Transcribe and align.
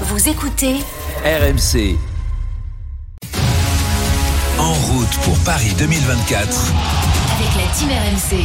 Vous 0.00 0.28
écoutez 0.28 0.74
RMC. 1.24 1.96
En 4.58 4.72
route 4.72 5.16
pour 5.22 5.38
Paris 5.44 5.72
2024. 5.78 6.72
avec 7.36 7.54
la 7.54 7.72
Team 7.72 7.90
RMC. 7.90 8.44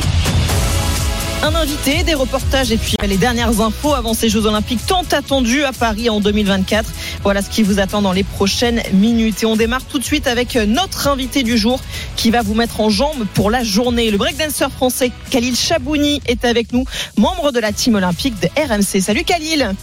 Un 1.41 1.55
invité, 1.55 2.03
des 2.03 2.13
reportages 2.13 2.71
et 2.71 2.77
puis 2.77 2.97
les 3.03 3.17
dernières 3.17 3.61
infos 3.61 3.95
avant 3.95 4.13
ces 4.13 4.29
Jeux 4.29 4.45
Olympiques 4.45 4.85
tant 4.85 5.01
attendus 5.11 5.63
à 5.63 5.71
Paris 5.71 6.11
en 6.11 6.19
2024. 6.19 6.87
Voilà 7.23 7.41
ce 7.41 7.49
qui 7.49 7.63
vous 7.63 7.79
attend 7.79 8.03
dans 8.03 8.11
les 8.11 8.23
prochaines 8.23 8.83
minutes. 8.93 9.41
Et 9.41 9.47
on 9.47 9.55
démarre 9.55 9.85
tout 9.85 9.97
de 9.97 10.03
suite 10.03 10.27
avec 10.27 10.53
notre 10.55 11.07
invité 11.07 11.41
du 11.41 11.57
jour 11.57 11.79
qui 12.15 12.29
va 12.29 12.43
vous 12.43 12.53
mettre 12.53 12.79
en 12.79 12.91
jambes 12.91 13.25
pour 13.33 13.49
la 13.49 13.63
journée. 13.63 14.11
Le 14.11 14.19
breakdancer 14.19 14.69
français 14.69 15.11
Khalil 15.31 15.55
Chabouni 15.55 16.21
est 16.27 16.45
avec 16.45 16.73
nous, 16.73 16.85
membre 17.17 17.51
de 17.51 17.59
la 17.59 17.71
team 17.71 17.95
olympique 17.95 18.39
de 18.39 18.49
RMC. 18.55 19.01
Salut 19.01 19.23
Khalil 19.23 19.73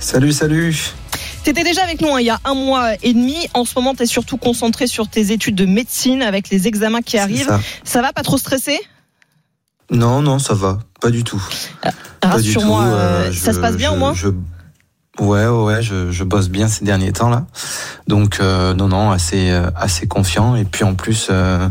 Salut, 0.00 0.32
salut 0.32 0.74
T'étais 1.44 1.64
déjà 1.64 1.82
avec 1.82 2.00
nous 2.00 2.08
hein, 2.14 2.20
il 2.20 2.26
y 2.26 2.30
a 2.30 2.38
un 2.44 2.54
mois 2.54 2.90
et 3.02 3.12
demi. 3.14 3.36
En 3.54 3.64
ce 3.64 3.72
moment, 3.76 3.94
tu 3.94 4.02
es 4.02 4.06
surtout 4.06 4.36
concentré 4.36 4.86
sur 4.86 5.08
tes 5.08 5.32
études 5.32 5.54
de 5.54 5.64
médecine 5.66 6.22
avec 6.22 6.50
les 6.50 6.66
examens 6.68 7.00
qui 7.02 7.18
arrivent. 7.18 7.46
ça. 7.46 7.60
Ça 7.84 8.02
va, 8.02 8.12
pas 8.12 8.22
trop 8.22 8.38
stressé? 8.38 8.78
Non, 9.90 10.20
non, 10.20 10.38
ça 10.38 10.54
va, 10.54 10.78
pas 11.00 11.10
du 11.10 11.24
tout. 11.24 11.42
Du 11.82 11.88
Rassure-moi, 12.28 12.82
euh, 12.84 13.28
euh, 13.28 13.32
ça 13.32 13.52
se 13.54 13.58
passe 13.60 13.76
bien 13.76 13.90
je- 13.90 13.94
au 13.94 13.98
moins? 13.98 14.14
je- 14.14 14.28
Ouais, 15.20 15.46
ouais, 15.48 15.82
je, 15.82 16.12
je 16.12 16.22
bosse 16.22 16.48
bien 16.48 16.68
ces 16.68 16.84
derniers 16.84 17.10
temps 17.12 17.28
là. 17.28 17.44
Donc, 18.06 18.38
euh, 18.38 18.72
non, 18.74 18.86
non, 18.86 19.10
assez, 19.10 19.50
euh, 19.50 19.68
assez 19.74 20.06
confiant. 20.06 20.54
Et 20.54 20.64
puis 20.64 20.84
en 20.84 20.94
plus, 20.94 21.26
euh, 21.30 21.68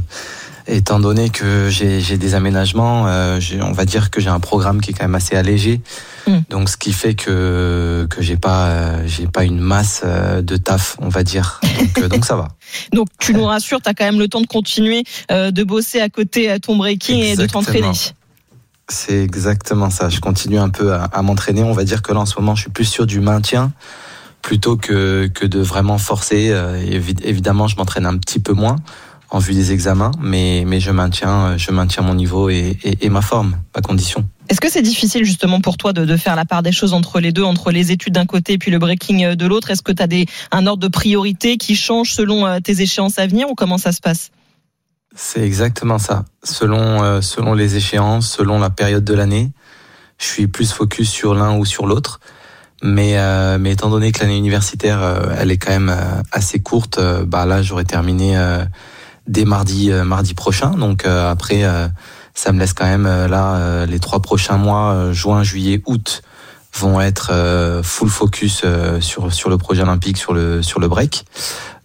étant 0.68 1.00
donné 1.00 1.30
que 1.30 1.70
j'ai 1.70 2.18
des 2.18 2.36
aménagements, 2.36 3.08
euh, 3.08 3.40
on 3.62 3.72
va 3.72 3.86
dire 3.86 4.10
que 4.10 4.20
j'ai 4.20 4.30
un 4.30 4.40
programme 4.40 4.82
qui 4.82 4.92
est 4.92 4.94
quand 4.94 5.06
même 5.06 5.16
assez 5.16 5.36
allégé. 5.36 5.82
Mm. 6.28 6.38
Donc, 6.50 6.70
ce 6.70 6.78
qui 6.78 6.92
fait 6.94 7.16
que 7.16 8.08
que 8.10 8.22
j'ai 8.22 8.38
pas 8.38 8.68
euh, 8.68 9.04
j'ai 9.06 9.28
pas 9.28 9.44
une 9.44 9.60
masse 9.60 10.02
euh, 10.04 10.42
de 10.42 10.58
taf, 10.58 10.98
on 11.00 11.10
va 11.10 11.24
dire. 11.24 11.62
Donc, 11.64 11.98
euh, 12.00 12.08
donc 12.10 12.26
ça 12.26 12.36
va. 12.36 12.50
Donc 12.94 13.08
tu 13.20 13.34
nous 13.34 13.46
rassures, 13.46 13.82
tu 13.82 13.90
as 13.90 13.94
quand 13.94 14.04
même 14.04 14.20
le 14.20 14.28
temps 14.28 14.42
de 14.42 14.48
continuer 14.48 15.04
de 15.30 15.64
bosser 15.64 16.02
à 16.02 16.10
côté 16.10 16.52
à 16.52 16.60
ton 16.60 16.76
breaking 16.76 17.24
et 17.24 17.36
de 17.38 17.46
t'entraîner. 17.46 17.92
C'est 18.90 19.22
exactement 19.24 19.90
ça. 19.90 20.10
Je 20.10 20.20
continue 20.20 20.60
un 20.60 20.70
peu 20.70 20.94
à, 20.94 21.06
à 21.06 21.22
m'entraîner. 21.22 21.64
On 21.64 21.72
va 21.72 21.86
dire 21.86 22.02
que 22.02 22.12
là, 22.12 22.20
en 22.20 22.26
ce 22.26 22.36
moment, 22.40 22.56
je 22.56 22.64
suis 22.64 22.72
plus 22.72 22.86
sur 22.86 23.06
du 23.06 23.22
maintien 23.22 23.72
plutôt 24.42 24.76
que, 24.76 25.30
que 25.34 25.46
de 25.46 25.60
vraiment 25.60 25.98
forcer. 25.98 26.52
Évi- 26.90 27.22
évidemment, 27.24 27.68
je 27.68 27.78
m'entraîne 27.78 28.06
un 28.06 28.18
petit 28.18 28.40
peu 28.40 28.54
moins 28.54 28.78
en 29.30 29.40
vue 29.40 29.54
des 29.54 29.72
examens, 29.72 30.12
mais, 30.22 30.64
mais 30.66 30.80
je, 30.80 30.92
maintiens, 30.92 31.48
euh, 31.48 31.58
je 31.58 31.72
maintiens 31.72 32.04
mon 32.04 32.16
niveau 32.16 32.50
et, 32.50 32.78
et, 32.84 33.06
et 33.06 33.10
ma 33.10 33.22
forme, 33.22 33.58
ma 33.76 33.82
condition. 33.82 34.28
Est-ce 34.50 34.62
que 34.62 34.72
c'est 34.72 34.82
difficile 34.82 35.26
justement 35.26 35.60
pour 35.60 35.76
toi 35.76 35.92
de, 35.92 36.06
de 36.06 36.18
faire 36.18 36.38
la 36.38 36.46
part 36.46 36.64
des 36.64 36.72
choses 36.72 36.94
entre 36.94 37.20
les 37.20 37.34
deux, 37.34 37.44
entre 37.44 37.72
les 37.72 37.92
études 37.92 38.14
d'un 38.14 38.26
côté 38.26 38.54
et 38.54 38.58
puis 38.58 38.72
le 38.72 38.80
breaking 38.80 39.26
euh, 39.26 39.36
de 39.36 39.46
l'autre? 39.46 39.70
Est-ce 39.70 39.82
que 39.82 39.92
tu 39.92 40.02
as 40.02 40.08
des, 40.08 40.26
un 40.52 40.66
ordre 40.68 40.82
de 40.82 40.88
priorité 40.88 41.58
qui 41.58 41.76
change 41.76 42.14
selon 42.14 42.46
euh, 42.46 42.60
tes 42.60 42.82
échéances 42.82 43.20
à 43.20 43.28
venir 43.28 43.50
ou 43.50 43.56
comment 43.56 43.78
ça 43.78 43.92
se 43.92 44.00
passe? 44.00 44.32
C'est 45.16 45.42
exactement 45.42 45.98
ça. 45.98 46.26
Selon, 46.44 47.04
euh, 47.04 47.22
selon 47.22 47.54
les 47.54 47.76
échéances, 47.76 48.30
selon 48.30 48.60
la 48.60 48.70
période 48.70 49.04
de 49.04 49.14
l'année, 49.14 49.52
je 50.20 50.26
suis 50.26 50.48
plus 50.48 50.72
focus 50.72 51.10
sur 51.10 51.34
l'un 51.34 51.58
ou 51.58 51.66
sur 51.66 51.88
l'autre. 51.88 52.20
Mais, 52.84 53.18
euh, 53.18 53.58
mais 53.60 53.72
étant 53.72 53.90
donné 53.90 54.12
que 54.12 54.20
l'année 54.20 54.38
universitaire, 54.38 55.02
euh, 55.02 55.36
elle 55.40 55.50
est 55.50 55.58
quand 55.58 55.72
même 55.72 55.94
assez 56.32 56.60
courte, 56.60 57.00
bah 57.26 57.48
là, 57.48 57.64
j'aurais 57.64 57.86
terminé 57.86 58.38
dès 59.28 59.46
mardi, 59.46 59.92
euh, 59.92 60.04
mardi 60.04 60.34
prochain. 60.34 60.72
Donc 60.72 61.06
euh, 61.06 61.32
après, 61.32 61.64
euh, 61.64 61.88
ça 62.34 62.52
me 62.52 62.60
laisse 62.60 62.74
quand 62.74 62.86
même 62.86 63.08
là 63.08 63.86
les 63.86 64.00
trois 64.00 64.22
prochains 64.22 64.58
mois, 64.58 65.12
juin, 65.12 65.44
juillet, 65.44 65.82
août, 65.88 66.22
vont 66.76 67.02
être 67.02 67.30
euh, 67.32 67.82
full 67.82 68.10
focus 68.10 68.62
euh, 68.64 69.02
sur 69.02 69.34
sur 69.34 69.50
le 69.50 69.58
projet 69.58 69.82
olympique, 69.82 70.18
sur 70.18 70.34
le 70.34 70.62
sur 70.62 70.80
le 70.80 70.88
break. 70.88 71.26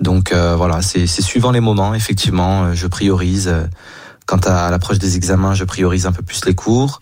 Donc 0.01 0.33
euh, 0.33 0.55
voilà, 0.57 0.83
c'est 0.83 1.07
suivant 1.07 1.53
les 1.53 1.61
moments. 1.61 1.95
Effectivement, 1.95 2.75
je 2.75 2.87
priorise. 2.87 3.53
Quant 4.25 4.39
à 4.45 4.71
l'approche 4.71 4.99
des 4.99 5.17
examens, 5.17 5.55
je 5.55 5.65
priorise 5.65 6.07
un 6.07 6.13
peu 6.13 6.23
plus 6.23 6.45
les 6.45 6.55
cours. 6.55 7.01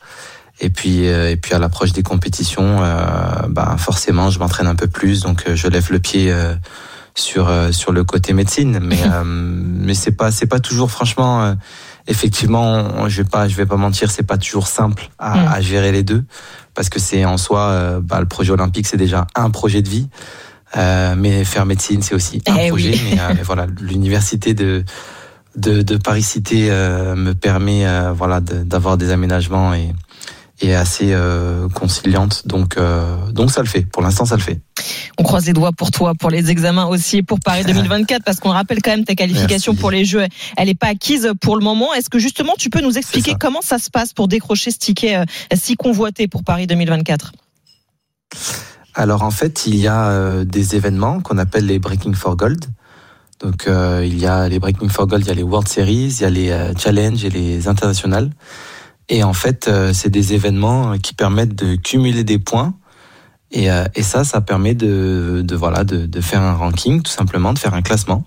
Et 0.61 0.71
puis, 0.71 1.05
et 1.05 1.37
puis 1.37 1.55
à 1.55 1.59
l'approche 1.59 1.93
des 1.93 2.03
compétitions, 2.03 2.81
bah 3.49 3.77
forcément, 3.79 4.31
je 4.31 4.39
m'entraîne 4.39 4.67
un 4.67 4.75
peu 4.75 4.89
plus, 4.89 5.21
donc 5.21 5.45
je 5.55 5.69
lève 5.69 5.91
le 5.91 5.99
pied 5.99 6.35
sur 7.15 7.49
euh, 7.49 7.73
sur 7.73 7.93
le 7.93 8.05
côté 8.05 8.33
médecine. 8.33 8.79
Mais 8.83 8.99
euh, 9.13 9.23
mais 9.25 9.95
c'est 9.95 10.13
pas 10.13 10.31
c'est 10.31 10.47
pas 10.47 10.61
toujours 10.61 10.91
franchement. 10.91 11.43
euh, 11.45 11.55
effectivement, 12.07 13.09
je 13.09 13.23
vais 13.23 13.29
pas 13.29 13.47
je 13.49 13.55
vais 13.57 13.67
pas 13.67 13.77
mentir, 13.77 14.11
c'est 14.11 14.23
pas 14.27 14.39
toujours 14.39 14.67
simple 14.67 15.11
à, 15.19 15.37
Mm. 15.37 15.49
à 15.53 15.61
gérer 15.61 15.93
les 15.93 16.03
deux 16.03 16.25
parce 16.75 16.89
que 16.89 16.99
c'est 16.99 17.25
en 17.25 17.37
soi, 17.37 17.61
euh, 17.61 18.01
bah, 18.03 18.21
le 18.21 18.27
projet 18.27 18.53
olympique, 18.53 18.87
c'est 18.87 18.97
déjà 18.97 19.27
un 19.37 19.51
projet 19.51 19.83
de 19.83 19.89
vie. 19.89 20.09
Euh, 20.77 21.15
mais 21.17 21.45
faire 21.45 21.67
médecine, 21.67 22.01
c'est 22.01 22.15
aussi 22.15 22.41
un 22.47 22.57
Eh 22.57 22.69
projet. 22.69 22.91
oui. 22.93 23.01
Mais, 23.11 23.21
euh, 23.21 23.33
mais 23.37 23.43
voilà, 23.43 23.67
l'université 23.81 24.55
de 24.55 24.85
de, 25.57 25.83
de 25.83 25.97
Paris 25.97 26.23
Cité 26.23 26.69
euh, 26.71 27.17
me 27.17 27.35
permet 27.35 27.85
euh, 27.87 28.13
voilà 28.13 28.41
de- 28.41 28.63
d'avoir 28.63 28.97
des 28.97 29.11
aménagements 29.11 29.75
et 29.75 29.93
et 30.61 30.75
assez 30.75 31.13
euh, 31.13 31.69
conciliante. 31.69 32.47
Donc 32.47 32.77
euh, 32.77 33.17
donc 33.33 33.51
ça 33.51 33.61
le 33.61 33.67
fait. 33.67 33.83
Pour 33.83 34.03
l'instant, 34.03 34.25
ça 34.25 34.37
le 34.37 34.43
fait. 34.43 34.61
On 35.19 35.23
croise 35.23 35.47
les 35.47 35.53
doigts 35.53 35.73
pour 35.73 35.91
toi, 35.91 36.15
pour 36.15 36.31
les 36.31 36.51
examens 36.51 36.87
aussi 36.87 37.23
pour 37.23 37.41
Paris 37.41 37.65
2024, 37.67 38.23
parce 38.25 38.39
qu'on 38.39 38.51
rappelle 38.51 38.83
quand 38.83 38.91
même 38.91 39.05
ta 39.05 39.15
qualification 39.15 39.73
Merci. 39.73 39.81
pour 39.81 39.91
les 39.91 40.05
Jeux, 40.05 40.27
elle 40.57 40.67
n'est 40.69 40.75
pas 40.75 40.89
acquise 40.89 41.33
pour 41.41 41.57
le 41.57 41.65
moment. 41.65 41.95
Est-ce 41.95 42.11
que 42.11 42.19
justement 42.19 42.55
tu 42.59 42.71
peux 42.71 42.81
nous 42.81 42.99
expliquer 42.99 43.33
ça. 43.33 43.37
comment 43.39 43.63
ça 43.63 43.79
se 43.79 43.91
passe 43.91 44.13
pour 44.13 44.29
décrocher 44.29 44.71
ce 44.71 44.79
ticket 44.79 45.17
euh, 45.17 45.25
si 45.55 45.77
convoité 45.77 46.29
pour 46.29 46.45
Paris 46.45 46.67
2024 46.67 47.33
Alors 48.95 49.23
en 49.23 49.31
fait, 49.31 49.67
il 49.67 49.77
y 49.77 49.89
a 49.89 50.45
des 50.45 50.77
événements 50.77 51.21
qu'on 51.21 51.39
appelle 51.39 51.67
les 51.67 51.79
Breaking 51.79 52.13
for 52.13 52.37
Gold. 52.37 52.67
Donc 53.41 53.67
il 53.67 54.19
y 54.19 54.27
a 54.27 54.49
les 54.49 54.59
Breaking 54.59 54.89
for 54.89 55.07
Gold, 55.07 55.25
il 55.25 55.29
y 55.29 55.31
a 55.31 55.35
les 55.35 55.43
World 55.43 55.69
Series, 55.69 56.17
il 56.19 56.21
y 56.21 56.25
a 56.25 56.31
les 56.31 56.51
euh, 56.51 56.73
Challenge 56.77 57.25
et 57.25 57.31
les 57.31 57.69
internationales. 57.69 58.31
Et 59.11 59.25
en 59.25 59.33
fait, 59.33 59.69
euh, 59.69 59.93
c'est 59.93 60.09
des 60.09 60.33
événements 60.35 60.97
qui 60.99 61.15
permettent 61.15 61.55
de 61.55 61.75
cumuler 61.75 62.25
des 62.25 62.39
points. 62.39 62.75
Et, 63.51 63.71
euh, 63.71 63.85
ça, 64.01 64.23
ça 64.25 64.41
permet 64.41 64.75
de, 64.75 65.45
voilà 65.53 65.85
de, 65.85 66.21
faire 66.21 66.41
un 66.41 66.55
ranking, 66.55 67.03
tout 67.03 67.11
simplement, 67.11 67.53
de 67.53 67.59
faire 67.59 67.75
un 67.75 67.83
classement. 67.83 68.25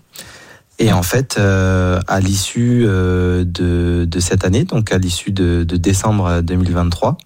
Et 0.79 0.91
en 0.91 1.03
fait, 1.03 1.37
euh, 1.37 1.99
à 2.07 2.19
l'issue 2.19 2.83
euh, 2.85 3.45
de, 3.45 4.19
cette 4.19 4.43
année, 4.43 4.65
donc 4.65 4.91
à 4.91 4.97
l'issue 4.97 5.31
de, 5.31 5.63
décembre 5.63 6.41
2023, 6.41 7.17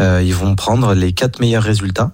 euh, 0.00 0.22
ils 0.24 0.34
vont 0.34 0.56
prendre 0.56 0.94
les 0.94 1.12
quatre 1.12 1.40
meilleurs 1.40 1.62
résultats 1.62 2.12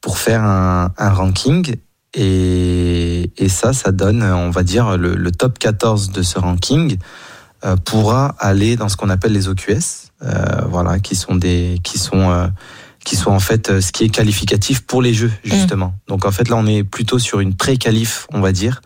pour 0.00 0.18
faire 0.18 0.42
un, 0.42 0.90
ranking. 0.98 1.76
Et, 2.14 3.30
ça, 3.48 3.72
ça 3.72 3.92
donne, 3.92 4.22
on 4.22 4.50
va 4.50 4.62
dire, 4.64 4.96
le, 4.96 5.30
top 5.30 5.58
14 5.58 6.10
de 6.10 6.22
ce 6.22 6.38
ranking 6.38 6.96
euh, 6.96 7.35
pourra 7.74 8.36
aller 8.38 8.76
dans 8.76 8.88
ce 8.88 8.96
qu'on 8.96 9.10
appelle 9.10 9.32
les 9.32 9.48
OQS, 9.48 10.12
euh, 10.22 10.62
voilà, 10.68 11.00
qui 11.00 11.16
sont 11.16 11.34
des, 11.34 11.78
qui 11.82 11.98
sont, 11.98 12.30
euh, 12.30 12.46
qui 13.04 13.16
sont 13.16 13.30
en 13.30 13.40
fait 13.40 13.70
euh, 13.70 13.80
ce 13.80 13.92
qui 13.92 14.04
est 14.04 14.08
qualificatif 14.08 14.82
pour 14.82 15.02
les 15.02 15.14
Jeux 15.14 15.32
justement. 15.44 15.94
Donc 16.08 16.24
en 16.24 16.30
fait 16.30 16.48
là, 16.48 16.56
on 16.56 16.66
est 16.66 16.84
plutôt 16.84 17.18
sur 17.18 17.40
une 17.40 17.54
pré-qualif, 17.54 18.26
on 18.32 18.40
va 18.40 18.52
dire. 18.52 18.82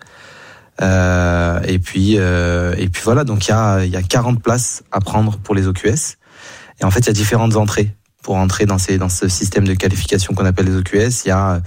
Euh, 0.82 1.60
et 1.64 1.78
puis, 1.78 2.14
euh, 2.16 2.74
et 2.78 2.88
puis 2.88 3.02
voilà, 3.04 3.24
donc 3.24 3.46
il 3.46 3.50
y 3.50 3.54
a, 3.54 3.84
il 3.84 3.90
y 3.90 3.96
a 3.96 4.02
40 4.02 4.42
places 4.42 4.82
à 4.92 5.00
prendre 5.00 5.36
pour 5.38 5.54
les 5.54 5.66
OQS. 5.66 6.16
Et 6.80 6.84
en 6.84 6.90
fait, 6.90 7.00
il 7.00 7.06
y 7.06 7.10
a 7.10 7.14
différentes 7.14 7.56
entrées 7.56 7.94
pour 8.22 8.36
entrer 8.36 8.66
dans, 8.66 8.78
ces, 8.78 8.98
dans 8.98 9.08
ce 9.08 9.28
système 9.28 9.66
de 9.66 9.74
qualification 9.74 10.34
qu'on 10.34 10.46
appelle 10.46 10.66
les 10.66 10.76
OQS. 10.76 11.24
Il 11.24 11.28
y 11.28 11.32
a, 11.32 11.60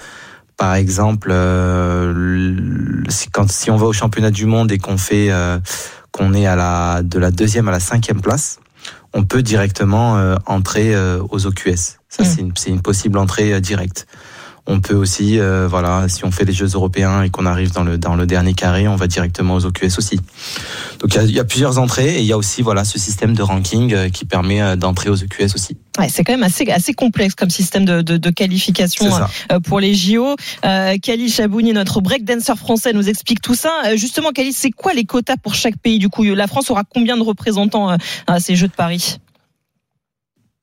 par 0.57 0.75
exemple, 0.75 1.29
euh, 1.31 3.03
quand, 3.31 3.49
si 3.51 3.71
on 3.71 3.77
va 3.77 3.87
au 3.87 3.93
championnat 3.93 4.31
du 4.31 4.45
monde 4.45 4.71
et 4.71 4.77
qu'on 4.77 4.97
fait, 4.97 5.31
euh, 5.31 5.59
qu'on 6.13 6.33
est 6.33 6.45
à 6.47 6.55
la, 6.55 7.01
de 7.03 7.19
la 7.19 7.31
deuxième 7.31 7.67
à 7.67 7.71
la 7.71 7.81
cinquième 7.81 8.21
place, 8.21 8.59
on 9.13 9.23
peut 9.25 9.43
directement 9.43 10.17
euh, 10.17 10.35
entrer 10.45 10.95
euh, 10.95 11.21
aux 11.31 11.45
OQS. 11.45 11.99
Ça, 12.07 12.23
Mm. 12.23 12.25
c'est 12.25 12.41
une, 12.41 12.51
c'est 12.55 12.69
une 12.69 12.81
possible 12.81 13.17
entrée 13.17 13.53
euh, 13.53 13.59
directe. 13.59 14.07
On 14.65 14.79
peut 14.79 14.95
aussi, 14.95 15.39
euh, 15.39 15.67
voilà, 15.67 16.07
si 16.07 16.23
on 16.23 16.31
fait 16.31 16.45
les 16.45 16.53
Jeux 16.53 16.69
européens 16.73 17.21
et 17.23 17.29
qu'on 17.29 17.45
arrive 17.45 17.71
dans 17.73 17.83
le 17.83 17.97
dans 17.97 18.15
le 18.15 18.25
dernier 18.25 18.53
carré, 18.53 18.87
on 18.87 18.95
va 18.95 19.07
directement 19.07 19.55
aux 19.55 19.65
OQS 19.65 19.97
aussi. 19.97 20.17
Donc 20.99 21.13
il 21.13 21.15
y 21.15 21.19
a, 21.19 21.23
il 21.23 21.35
y 21.35 21.39
a 21.39 21.43
plusieurs 21.43 21.79
entrées 21.79 22.15
et 22.15 22.19
il 22.19 22.25
y 22.25 22.31
a 22.31 22.37
aussi 22.37 22.61
voilà 22.61 22.85
ce 22.85 22.97
système 22.97 23.33
de 23.33 23.41
ranking 23.41 23.93
euh, 23.93 24.09
qui 24.09 24.23
permet 24.23 24.61
euh, 24.61 24.75
d'entrer 24.77 25.09
aux 25.09 25.15
EQS 25.15 25.53
aussi. 25.53 25.75
Ouais, 25.99 26.07
c'est 26.07 26.23
quand 26.23 26.31
même 26.31 26.43
assez, 26.43 26.65
assez 26.71 26.93
complexe 26.93 27.35
comme 27.35 27.49
système 27.49 27.83
de, 27.83 28.01
de, 28.01 28.15
de 28.15 28.29
C'est 28.29 28.33
qualification 28.33 29.05
pour 29.65 29.79
les 29.79 29.93
JO. 29.93 30.35
Euh, 30.65 30.97
Kali 30.97 31.29
Chabouni, 31.29 31.73
notre 31.73 32.01
breakdancer 32.01 32.55
français, 32.55 32.93
nous 32.93 33.09
explique 33.09 33.41
tout 33.41 33.55
ça. 33.55 33.71
Euh, 33.85 33.97
justement, 33.97 34.31
Kali, 34.31 34.53
c'est 34.53 34.71
quoi 34.71 34.93
les 34.93 35.03
quotas 35.03 35.37
pour 35.37 35.55
chaque 35.55 35.77
pays 35.77 35.99
Du 35.99 36.09
coup, 36.09 36.23
la 36.23 36.47
France 36.47 36.71
aura 36.71 36.83
combien 36.83 37.17
de 37.17 37.21
représentants 37.21 37.97
à 38.27 38.39
ces 38.39 38.55
Jeux 38.55 38.69
de 38.69 38.73
Paris? 38.73 39.19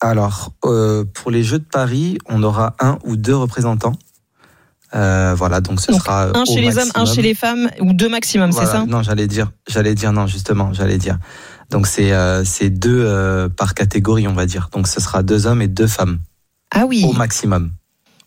Alors 0.01 0.53
euh, 0.65 1.05
pour 1.15 1.31
les 1.31 1.43
Jeux 1.43 1.59
de 1.59 1.65
Paris, 1.65 2.19
on 2.29 2.43
aura 2.43 2.75
un 2.81 2.99
ou 3.05 3.17
deux 3.17 3.37
représentants. 3.37 3.93
Euh, 4.95 5.35
voilà, 5.37 5.61
donc 5.61 5.81
ce 5.81 5.93
Donc, 5.93 6.01
sera 6.01 6.37
Un 6.37 6.45
chez 6.45 6.61
les 6.61 6.77
hommes, 6.79 6.91
un 6.97 7.05
chez 7.05 7.23
les 7.23 7.35
femmes, 7.35 7.71
ou 7.81 7.93
deux 7.93 8.09
maximum, 8.09 8.51
Voilà. 8.51 8.67
c'est 8.67 8.77
ça? 8.79 8.87
Non, 8.87 9.03
j'allais 9.05 9.29
dire, 9.29 9.53
j'allais 9.69 9.95
dire 9.95 10.13
non 10.13 10.27
justement, 10.27 10.73
j'allais 10.73 10.99
dire. 10.99 11.19
Donc 11.71 11.87
c'est 11.87 12.13
euh, 12.13 12.45
c'est 12.45 12.71
deux 12.71 13.05
euh, 13.07 13.49
par 13.49 13.75
catégorie, 13.75 14.27
on 14.27 14.33
va 14.33 14.47
dire. 14.47 14.69
Donc 14.73 14.89
ce 14.89 15.01
sera 15.01 15.23
deux 15.23 15.47
hommes 15.47 15.63
et 15.63 15.69
deux 15.69 15.87
femmes 15.87 16.19
Ah 16.75 16.87
oui. 16.87 17.05
au 17.09 17.13
maximum. 17.13 17.71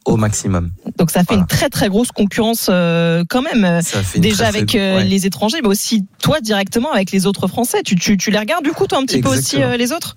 au 0.05 0.15
maximum. 0.15 0.69
Donc 0.97 1.11
ça 1.11 1.23
fait 1.25 1.33
une 1.35 1.47
très 1.47 1.69
très 1.69 1.89
grosse 1.89 2.11
concurrence 2.13 2.67
euh, 2.69 3.23
quand 3.29 3.41
même. 3.41 3.81
Déjà 4.15 4.47
avec 4.47 4.71
les 4.73 5.25
étrangers, 5.25 5.59
mais 5.61 5.67
aussi 5.67 6.05
toi 6.21 6.39
directement 6.39 6.93
avec 6.93 7.11
les 7.11 7.25
autres 7.25 7.47
Français. 7.47 7.81
Tu, 7.83 7.95
tu, 7.95 8.15
tu 8.15 8.31
les 8.31 8.39
regardes 8.39 8.63
du 8.63 8.71
coup 8.71 8.87
toi 8.87 8.99
un 8.99 9.05
petit 9.05 9.19
peu 9.21 9.29
aussi 9.29 9.57
les 9.77 9.91
autres? 9.91 10.15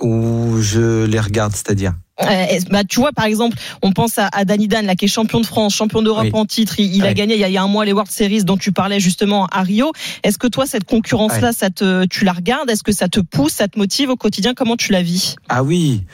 Ou 0.00 0.58
je 0.60 1.04
les 1.04 1.20
regarde, 1.20 1.52
c'est-à-dire 1.52 1.94
euh, 2.22 2.46
bah, 2.70 2.82
tu 2.82 2.98
vois, 2.98 3.12
par 3.12 3.26
exemple, 3.26 3.58
on 3.82 3.92
pense 3.92 4.18
à, 4.18 4.28
à 4.32 4.46
Danny 4.46 4.68
Dan, 4.68 4.86
là, 4.86 4.94
qui 4.94 5.04
est 5.04 5.08
champion 5.08 5.38
de 5.40 5.46
France, 5.46 5.74
champion 5.74 6.00
d'Europe 6.00 6.28
en 6.32 6.46
titre. 6.46 6.80
Il, 6.80 7.04
a 7.04 7.12
gagné 7.12 7.34
il 7.34 7.40
y, 7.40 7.56
a, 7.56 7.62
un 7.62 7.68
mois 7.68 7.84
les 7.84 7.92
World 7.92 8.10
Series 8.10 8.44
dont 8.44 8.56
tu 8.56 8.72
parlais 8.72 9.00
justement 9.00 9.46
à 9.46 9.62
Rio. 9.62 9.92
Est-ce 10.22 10.38
que 10.38 10.46
toi, 10.46 10.64
cette 10.64 10.84
concurrence-là, 10.84 11.52
ça 11.52 11.68
te, 11.68 12.06
tu 12.06 12.24
la 12.24 12.32
regardes? 12.32 12.70
Est-ce 12.70 12.82
que 12.82 12.92
ça 12.92 13.08
te 13.08 13.20
pousse, 13.20 13.52
ça 13.52 13.68
te 13.68 13.78
motive 13.78 14.08
au 14.08 14.16
quotidien? 14.16 14.54
Comment 14.54 14.76
tu 14.76 14.92
la 14.92 15.02
vis? 15.02 15.36
Ah 15.50 15.62
oui, 15.62 16.04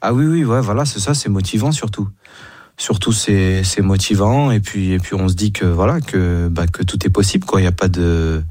ah 0.00 0.12
oui, 0.12 0.26
oui, 0.26 0.44
ouais, 0.44 0.60
voilà, 0.60 0.84
c'est 0.84 1.00
ça, 1.00 1.14
c'est 1.14 1.28
motivant 1.28 1.72
surtout. 1.72 2.08
Surtout, 2.76 3.12
c'est 3.12 3.64
motivant 3.80 4.52
et 4.52 4.60
puis 4.60 4.92
et 4.92 4.98
puis 4.98 5.14
on 5.14 5.28
se 5.28 5.34
dit 5.34 5.50
que 5.50 5.64
voilà 5.64 6.00
que 6.00 6.46
bah, 6.48 6.68
que 6.68 6.84
tout 6.84 7.04
est 7.04 7.10
possible 7.10 7.44
quoi. 7.44 7.58
Il 7.58 7.64
n'y 7.64 7.68
a 7.68 7.72
pas 7.72 7.88
de 7.88 8.44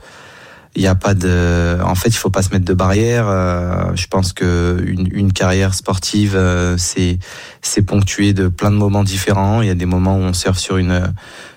il 0.77 0.81
n'y 0.81 0.87
a 0.87 0.93
pas 0.93 1.15
de 1.15 1.79
en 1.83 1.95
fait 1.95 2.09
il 2.09 2.17
faut 2.17 2.29
pas 2.29 2.43
se 2.43 2.51
mettre 2.51 2.65
de 2.65 2.73
barrière 2.75 3.25
euh, 3.27 3.95
je 3.95 4.05
pense 4.05 4.31
que 4.31 4.77
une, 4.85 5.09
une 5.11 5.33
carrière 5.33 5.73
sportive 5.73 6.35
euh, 6.35 6.75
c'est 6.77 7.17
c'est 7.63 7.81
ponctué 7.81 8.33
de 8.33 8.47
plein 8.47 8.69
de 8.69 8.75
moments 8.75 9.03
différents. 9.03 9.63
Il 9.63 9.67
y 9.67 9.71
a 9.71 9.75
des 9.75 9.87
moments 9.87 10.17
où 10.17 10.21
on 10.21 10.33
surfe 10.33 10.59
sur 10.59 10.77
une 10.77 11.11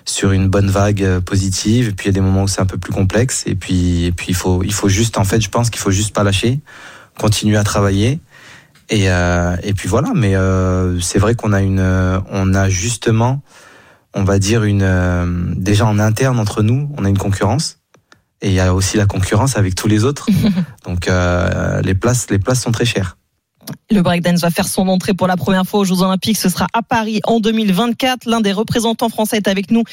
sur 0.05 0.31
une 0.31 0.47
bonne 0.47 0.71
vague 0.71 1.03
euh, 1.03 1.21
positive 1.21 1.89
et 1.89 1.91
puis 1.91 2.07
il 2.07 2.09
y 2.09 2.13
a 2.13 2.19
des 2.19 2.21
moments 2.21 2.43
où 2.43 2.47
c'est 2.47 2.61
un 2.61 2.65
peu 2.65 2.79
plus 2.79 2.91
complexe 2.91 3.43
et 3.45 3.53
puis 3.53 4.05
et 4.05 4.11
puis 4.11 4.27
il 4.29 4.35
faut 4.35 4.63
il 4.63 4.73
faut 4.73 4.89
juste 4.89 5.19
en 5.19 5.23
fait 5.23 5.39
je 5.39 5.49
pense 5.49 5.69
qu'il 5.69 5.79
faut 5.79 5.91
juste 5.91 6.15
pas 6.15 6.23
lâcher 6.23 6.59
continuer 7.19 7.57
à 7.57 7.63
travailler 7.63 8.19
et 8.89 9.05
et 9.05 9.73
puis 9.73 9.87
voilà. 9.87 10.11
Mais 10.15 10.33
c'est 10.99 11.19
vrai 11.19 11.35
qu'on 11.35 11.53
a 11.53 11.61
une 11.61 11.79
on 12.31 12.53
a 12.55 12.69
justement 12.69 13.43
on 14.15 14.23
va 14.23 14.39
dire 14.39 14.63
une 14.63 15.53
déjà 15.55 15.85
en 15.85 15.99
interne 15.99 16.39
entre 16.39 16.63
nous 16.63 16.89
on 16.97 17.05
a 17.05 17.09
une 17.09 17.19
concurrence 17.19 17.80
et 18.41 18.49
il 18.49 18.53
y 18.53 18.59
a 18.59 18.73
aussi 18.73 18.97
la 18.97 19.05
concurrence 19.05 19.57
avec 19.57 19.75
tous 19.75 19.87
les 19.87 20.03
autres. 20.03 20.27
Donc 20.85 21.07
euh, 21.07 21.81
les 21.81 21.93
places, 21.93 22.29
les 22.29 22.39
places 22.39 22.61
sont 22.61 22.71
très 22.71 22.85
chères. 22.85 23.17
Le 23.91 24.01
breakdance 24.01 24.41
va 24.41 24.49
faire 24.49 24.67
son 24.67 24.87
entrée 24.87 25.13
pour 25.13 25.27
la 25.27 25.37
première 25.37 25.65
fois 25.65 25.81
aux 25.81 25.85
Jeux 25.85 26.01
Olympiques. 26.01 26.37
Ce 26.37 26.49
sera 26.49 26.67
à 26.73 26.81
Paris 26.81 27.21
en 27.25 27.39
2024. 27.39 28.25
L'un 28.25 28.41
des 28.41 28.51
représentants 28.51 29.09
français 29.09 29.37
est 29.37 29.47
avec 29.47 29.69
nous, 29.69 29.83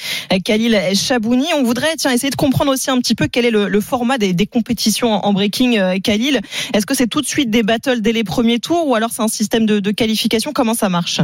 Khalil 0.44 0.80
Chabouni. 0.94 1.46
On 1.56 1.64
voudrait 1.64 1.94
tiens, 1.96 2.10
essayer 2.10 2.30
de 2.30 2.36
comprendre 2.36 2.72
aussi 2.72 2.90
un 2.90 2.98
petit 2.98 3.14
peu 3.14 3.28
quel 3.28 3.44
est 3.44 3.50
le, 3.50 3.80
format 3.80 4.16
des, 4.16 4.32
des, 4.32 4.46
compétitions 4.46 5.24
en 5.24 5.32
breaking, 5.32 5.78
euh, 5.78 5.98
Khalil. 6.02 6.40
Est-ce 6.72 6.86
que 6.86 6.94
c'est 6.94 7.08
tout 7.08 7.20
de 7.20 7.26
suite 7.26 7.50
des 7.50 7.62
battles 7.62 8.00
dès 8.00 8.12
les 8.12 8.24
premiers 8.24 8.58
tours 8.58 8.86
ou 8.88 8.94
alors 8.94 9.10
c'est 9.12 9.22
un 9.22 9.28
système 9.28 9.66
de, 9.66 9.80
de 9.80 9.90
qualification? 9.90 10.52
Comment 10.52 10.74
ça 10.74 10.88
marche? 10.88 11.20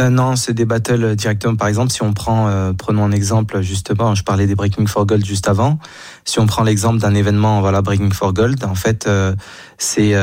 Euh, 0.00 0.08
non, 0.08 0.34
c'est 0.34 0.54
des 0.54 0.64
battles 0.64 1.14
directement. 1.14 1.56
Par 1.56 1.68
exemple, 1.68 1.92
si 1.92 2.02
on 2.02 2.14
prend, 2.14 2.48
euh, 2.48 2.72
prenons 2.72 3.04
un 3.04 3.12
exemple 3.12 3.60
justement, 3.60 4.14
je 4.14 4.24
parlais 4.24 4.46
des 4.46 4.54
Breaking 4.54 4.86
for 4.86 5.04
Gold 5.04 5.24
juste 5.24 5.46
avant. 5.46 5.78
Si 6.24 6.38
on 6.38 6.46
prend 6.46 6.62
l'exemple 6.62 6.98
d'un 6.98 7.14
événement, 7.14 7.60
voilà, 7.60 7.82
Breaking 7.82 8.10
for 8.10 8.32
Gold, 8.32 8.64
en 8.64 8.74
fait, 8.74 9.06
euh, 9.06 9.34
c'est 9.78 10.14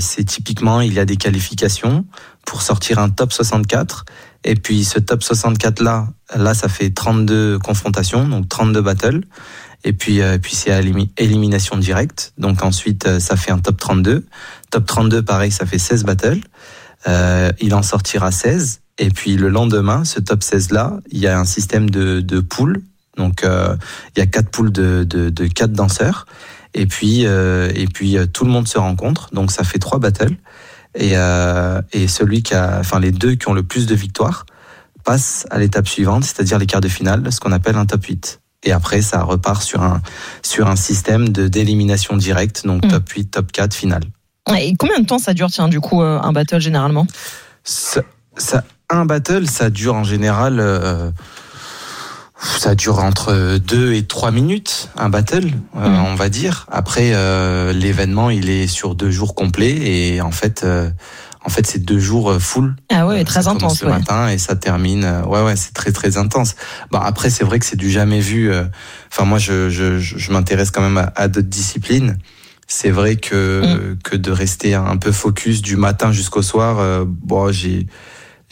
c'est 0.00 0.24
typiquement, 0.24 0.80
il 0.80 0.92
y 0.92 0.98
a 0.98 1.04
des 1.04 1.16
qualifications 1.16 2.04
pour 2.44 2.62
sortir 2.62 2.98
un 2.98 3.08
top 3.08 3.32
64. 3.32 4.04
Et 4.44 4.54
puis 4.54 4.84
ce 4.84 4.98
top 4.98 5.22
64 5.22 5.80
là, 5.80 6.08
là, 6.36 6.52
ça 6.52 6.68
fait 6.68 6.90
32 6.90 7.58
confrontations, 7.58 8.28
donc 8.28 8.48
32 8.48 8.82
battles. 8.82 9.20
Et 9.84 9.92
puis, 9.92 10.20
puis 10.42 10.54
c'est 10.54 10.70
élimination 11.16 11.76
directe. 11.76 12.34
Donc 12.38 12.62
ensuite, 12.62 13.18
ça 13.18 13.36
fait 13.36 13.50
un 13.50 13.58
top 13.58 13.78
32. 13.78 14.26
Top 14.70 14.86
32, 14.86 15.22
pareil, 15.22 15.50
ça 15.50 15.66
fait 15.66 15.78
16 15.78 16.04
battles. 16.04 16.40
il 17.60 17.74
en 17.74 17.82
sortira 17.82 18.30
16. 18.30 18.81
Et 18.98 19.10
puis 19.10 19.36
le 19.36 19.48
lendemain, 19.48 20.04
ce 20.04 20.20
top 20.20 20.40
16-là, 20.40 20.98
il 21.10 21.18
y 21.18 21.26
a 21.26 21.38
un 21.38 21.44
système 21.44 21.88
de, 21.88 22.20
de 22.20 22.40
poules. 22.40 22.82
Donc 23.16 23.44
euh, 23.44 23.76
il 24.14 24.20
y 24.20 24.22
a 24.22 24.26
quatre 24.26 24.50
poules 24.50 24.72
de, 24.72 25.04
de, 25.04 25.30
de 25.30 25.46
quatre 25.46 25.72
danseurs. 25.72 26.26
Et 26.74 26.86
puis, 26.86 27.26
euh, 27.26 27.70
et 27.74 27.86
puis 27.86 28.16
euh, 28.16 28.26
tout 28.26 28.44
le 28.44 28.50
monde 28.50 28.68
se 28.68 28.78
rencontre. 28.78 29.30
Donc 29.32 29.50
ça 29.50 29.64
fait 29.64 29.78
trois 29.78 29.98
battles. 29.98 30.36
Et, 30.94 31.14
et 31.92 32.06
celui 32.06 32.42
qui 32.42 32.52
a, 32.52 32.76
enfin 32.78 33.00
les 33.00 33.12
deux 33.12 33.34
qui 33.34 33.48
ont 33.48 33.54
le 33.54 33.62
plus 33.62 33.86
de 33.86 33.94
victoires 33.94 34.44
passent 35.04 35.46
à 35.50 35.58
l'étape 35.58 35.88
suivante, 35.88 36.22
c'est-à-dire 36.22 36.58
les 36.58 36.66
quarts 36.66 36.82
de 36.82 36.88
finale, 36.88 37.32
ce 37.32 37.40
qu'on 37.40 37.50
appelle 37.50 37.76
un 37.76 37.86
top 37.86 38.04
8. 38.04 38.40
Et 38.64 38.72
après, 38.72 39.00
ça 39.00 39.22
repart 39.22 39.62
sur 39.62 39.82
un, 39.82 40.02
sur 40.42 40.68
un 40.68 40.76
système 40.76 41.30
de 41.30 41.48
d'élimination 41.48 42.14
directe, 42.18 42.66
donc 42.66 42.84
mm. 42.84 42.88
top 42.88 43.08
8, 43.08 43.24
top 43.30 43.52
4, 43.52 43.72
finale. 43.72 44.02
Et 44.54 44.76
combien 44.76 45.00
de 45.00 45.06
temps 45.06 45.18
ça 45.18 45.32
dure, 45.32 45.50
tiens, 45.50 45.68
du 45.68 45.80
coup, 45.80 46.02
un 46.02 46.32
battle 46.32 46.60
généralement? 46.60 47.06
Ça, 47.64 48.02
ça, 48.36 48.62
un 48.92 49.06
battle, 49.06 49.48
ça 49.48 49.70
dure 49.70 49.94
en 49.94 50.04
général, 50.04 50.58
euh, 50.60 51.10
ça 52.58 52.74
dure 52.74 52.98
entre 52.98 53.58
2 53.58 53.94
et 53.94 54.04
3 54.04 54.30
minutes, 54.30 54.90
un 54.96 55.08
battle, 55.08 55.50
euh, 55.76 55.88
mm. 55.88 56.04
on 56.04 56.14
va 56.14 56.28
dire. 56.28 56.66
Après, 56.70 57.12
euh, 57.14 57.72
l'événement, 57.72 58.30
il 58.30 58.50
est 58.50 58.66
sur 58.66 58.94
deux 58.94 59.10
jours 59.10 59.34
complets 59.34 59.72
et 59.72 60.20
en 60.20 60.30
fait, 60.30 60.66
en 61.44 61.48
fait, 61.48 61.66
c'est 61.66 61.84
deux 61.84 61.98
jours 61.98 62.34
full. 62.38 62.76
Ah 62.90 63.06
ouais, 63.06 63.24
très 63.24 63.48
intense. 63.48 63.82
Le 63.82 63.90
matin 63.90 64.28
et 64.28 64.38
ça 64.38 64.56
termine. 64.56 65.04
ouais, 65.26 65.42
ouais, 65.42 65.56
c'est 65.56 65.72
très 65.74 65.92
très 65.92 66.16
intense. 66.16 66.54
Bon, 66.90 66.98
après, 66.98 67.30
c'est 67.30 67.44
vrai 67.44 67.58
que 67.58 67.66
c'est 67.66 67.76
du 67.76 67.90
jamais 67.90 68.20
vu. 68.20 68.52
Enfin, 69.10 69.24
moi, 69.24 69.38
je, 69.38 69.70
je, 69.70 69.98
je 69.98 70.32
m'intéresse 70.32 70.70
quand 70.70 70.82
même 70.82 71.10
à, 71.16 71.28
d'autres 71.28 71.48
disciplines 71.48 72.18
c'est 72.68 72.90
vrai 72.90 73.16
que 73.16 73.92
mm. 73.92 73.98
que 74.02 74.16
de 74.16 74.30
rester 74.30 74.74
un 74.74 74.96
peu 74.96 75.12
focus 75.12 75.60
du 75.60 75.76
matin 75.76 76.10
jusqu'au 76.10 76.40
soir 76.40 77.04
bon 77.04 77.52
j'ai 77.52 77.86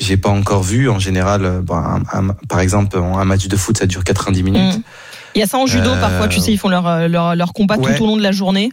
j'ai 0.00 0.16
pas 0.16 0.30
encore 0.30 0.62
vu. 0.62 0.88
En 0.88 0.98
général, 0.98 1.44
euh, 1.44 1.62
par 2.48 2.60
exemple, 2.60 2.98
un 2.98 3.24
match 3.24 3.46
de 3.46 3.56
foot, 3.56 3.78
ça 3.78 3.86
dure 3.86 4.02
90 4.02 4.42
minutes. 4.42 4.78
Mm. 4.78 4.82
Il 5.36 5.38
y 5.38 5.42
a 5.42 5.46
ça 5.46 5.58
en 5.58 5.66
judo, 5.66 5.90
euh, 5.90 6.00
parfois, 6.00 6.26
tu 6.26 6.40
sais, 6.40 6.52
ils 6.52 6.58
font 6.58 6.68
leur, 6.68 6.88
euh, 6.88 7.06
leur, 7.06 7.36
leur 7.36 7.52
combat 7.52 7.76
tout 7.76 8.02
au 8.02 8.06
long 8.06 8.16
de 8.16 8.22
la 8.22 8.32
journée. 8.32 8.72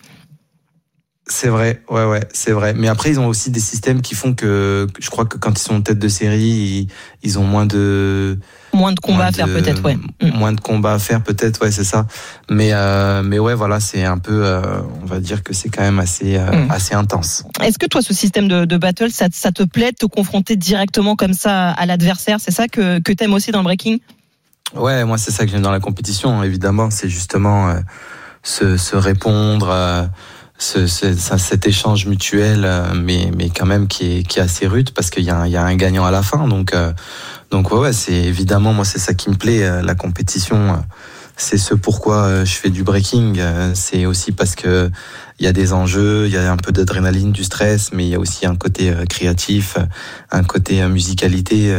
C'est 1.29 1.49
vrai, 1.49 1.81
ouais, 1.89 2.05
ouais, 2.05 2.21
c'est 2.31 2.51
vrai. 2.51 2.73
Mais 2.73 2.87
après, 2.87 3.09
ils 3.09 3.19
ont 3.19 3.27
aussi 3.27 3.51
des 3.51 3.59
systèmes 3.59 4.01
qui 4.01 4.15
font 4.15 4.33
que, 4.33 4.87
je 4.97 5.09
crois 5.09 5.25
que 5.25 5.37
quand 5.37 5.59
ils 5.59 5.61
sont 5.61 5.75
en 5.75 5.81
tête 5.81 5.99
de 5.99 6.07
série, 6.07 6.87
ils, 7.21 7.37
ont 7.37 7.43
moins 7.43 7.65
de 7.65 8.39
moins 8.73 8.93
de 8.93 8.99
combats 9.01 9.25
à 9.25 9.31
faire 9.33 9.47
peut-être, 9.47 9.83
ouais. 9.83 9.97
Moins 10.21 10.53
de 10.53 10.61
combats 10.61 10.93
à 10.93 10.99
faire 10.99 11.21
peut-être, 11.21 11.61
ouais, 11.61 11.71
c'est 11.71 11.83
ça. 11.83 12.07
Mais 12.49 12.69
euh, 12.71 13.23
mais 13.23 13.39
ouais, 13.39 13.55
voilà, 13.55 13.81
c'est 13.81 14.05
un 14.05 14.17
peu, 14.19 14.45
euh, 14.45 14.61
on 15.01 15.05
va 15.05 15.19
dire 15.19 15.43
que 15.43 15.53
c'est 15.53 15.67
quand 15.67 15.81
même 15.81 15.99
assez 15.99 16.37
euh, 16.37 16.49
mm. 16.49 16.71
assez 16.71 16.95
intense. 16.95 17.43
Est-ce 17.61 17.77
que 17.77 17.87
toi, 17.87 18.01
ce 18.01 18.13
système 18.13 18.47
de, 18.47 18.63
de 18.63 18.77
battle, 18.77 19.11
ça, 19.11 19.27
ça 19.29 19.51
te 19.51 19.63
plaît 19.63 19.91
de 19.91 19.97
te 19.97 20.05
confronter 20.05 20.55
directement 20.55 21.17
comme 21.17 21.33
ça 21.33 21.71
à 21.71 21.85
l'adversaire? 21.85 22.37
C'est 22.39 22.51
ça 22.51 22.69
que 22.69 22.99
que 22.99 23.11
t'aimes 23.11 23.33
aussi 23.33 23.51
dans 23.51 23.59
le 23.59 23.65
breaking? 23.65 23.99
Ouais, 24.75 25.03
moi 25.03 25.17
c'est 25.17 25.31
ça 25.31 25.45
que 25.45 25.51
j'aime 25.51 25.61
dans 25.61 25.71
la 25.71 25.81
compétition. 25.81 26.41
Évidemment, 26.43 26.89
c'est 26.89 27.09
justement 27.09 27.75
se, 28.43 28.77
se 28.77 28.95
répondre 28.95 30.09
ce, 30.57 30.87
cet 30.87 31.67
échange 31.67 32.05
mutuel, 32.07 32.63
euh, 32.65 32.93
mais, 32.95 33.31
mais 33.35 33.49
quand 33.49 33.65
même 33.65 33.87
qui 33.87 34.17
est, 34.17 34.23
qui 34.23 34.39
est 34.39 34.41
assez 34.41 34.67
rude 34.67 34.91
parce 34.91 35.09
qu'il 35.09 35.23
y, 35.23 35.29
a 35.29 35.37
un, 35.37 35.47
y 35.47 35.55
a 35.55 35.63
un 35.63 35.75
gagnant 35.75 36.05
à 36.05 36.11
la 36.11 36.23
fin. 36.23 36.47
Donc, 36.47 36.73
euh, 36.73 36.91
donc 37.51 37.71
ouais, 37.71 37.79
ouais 37.79 37.93
c'est 37.93 38.13
évidemment, 38.13 38.73
moi, 38.73 38.85
c'est 38.85 38.99
ça 38.99 39.13
qui 39.13 39.29
me 39.29 39.35
plaît, 39.35 39.63
euh, 39.63 39.81
la 39.81 39.95
compétition. 39.95 40.83
C'est 41.39 41.59
ce 41.59 41.75
pourquoi 41.75 42.43
je 42.45 42.53
fais 42.53 42.71
du 42.71 42.81
breaking. 42.81 43.39
C'est 43.75 44.07
aussi 44.07 44.31
parce 44.31 44.55
que 44.55 44.89
il 45.37 45.45
y 45.45 45.47
a 45.47 45.53
des 45.53 45.71
enjeux, 45.71 46.25
il 46.25 46.33
y 46.33 46.37
a 46.37 46.51
un 46.51 46.57
peu 46.57 46.71
d'adrénaline, 46.71 47.31
du 47.31 47.43
stress, 47.43 47.91
mais 47.93 48.07
il 48.07 48.09
y 48.09 48.15
a 48.15 48.19
aussi 48.19 48.47
un 48.47 48.55
côté 48.55 48.91
créatif, 49.07 49.77
un 50.31 50.43
côté 50.43 50.83
musicalité 50.87 51.71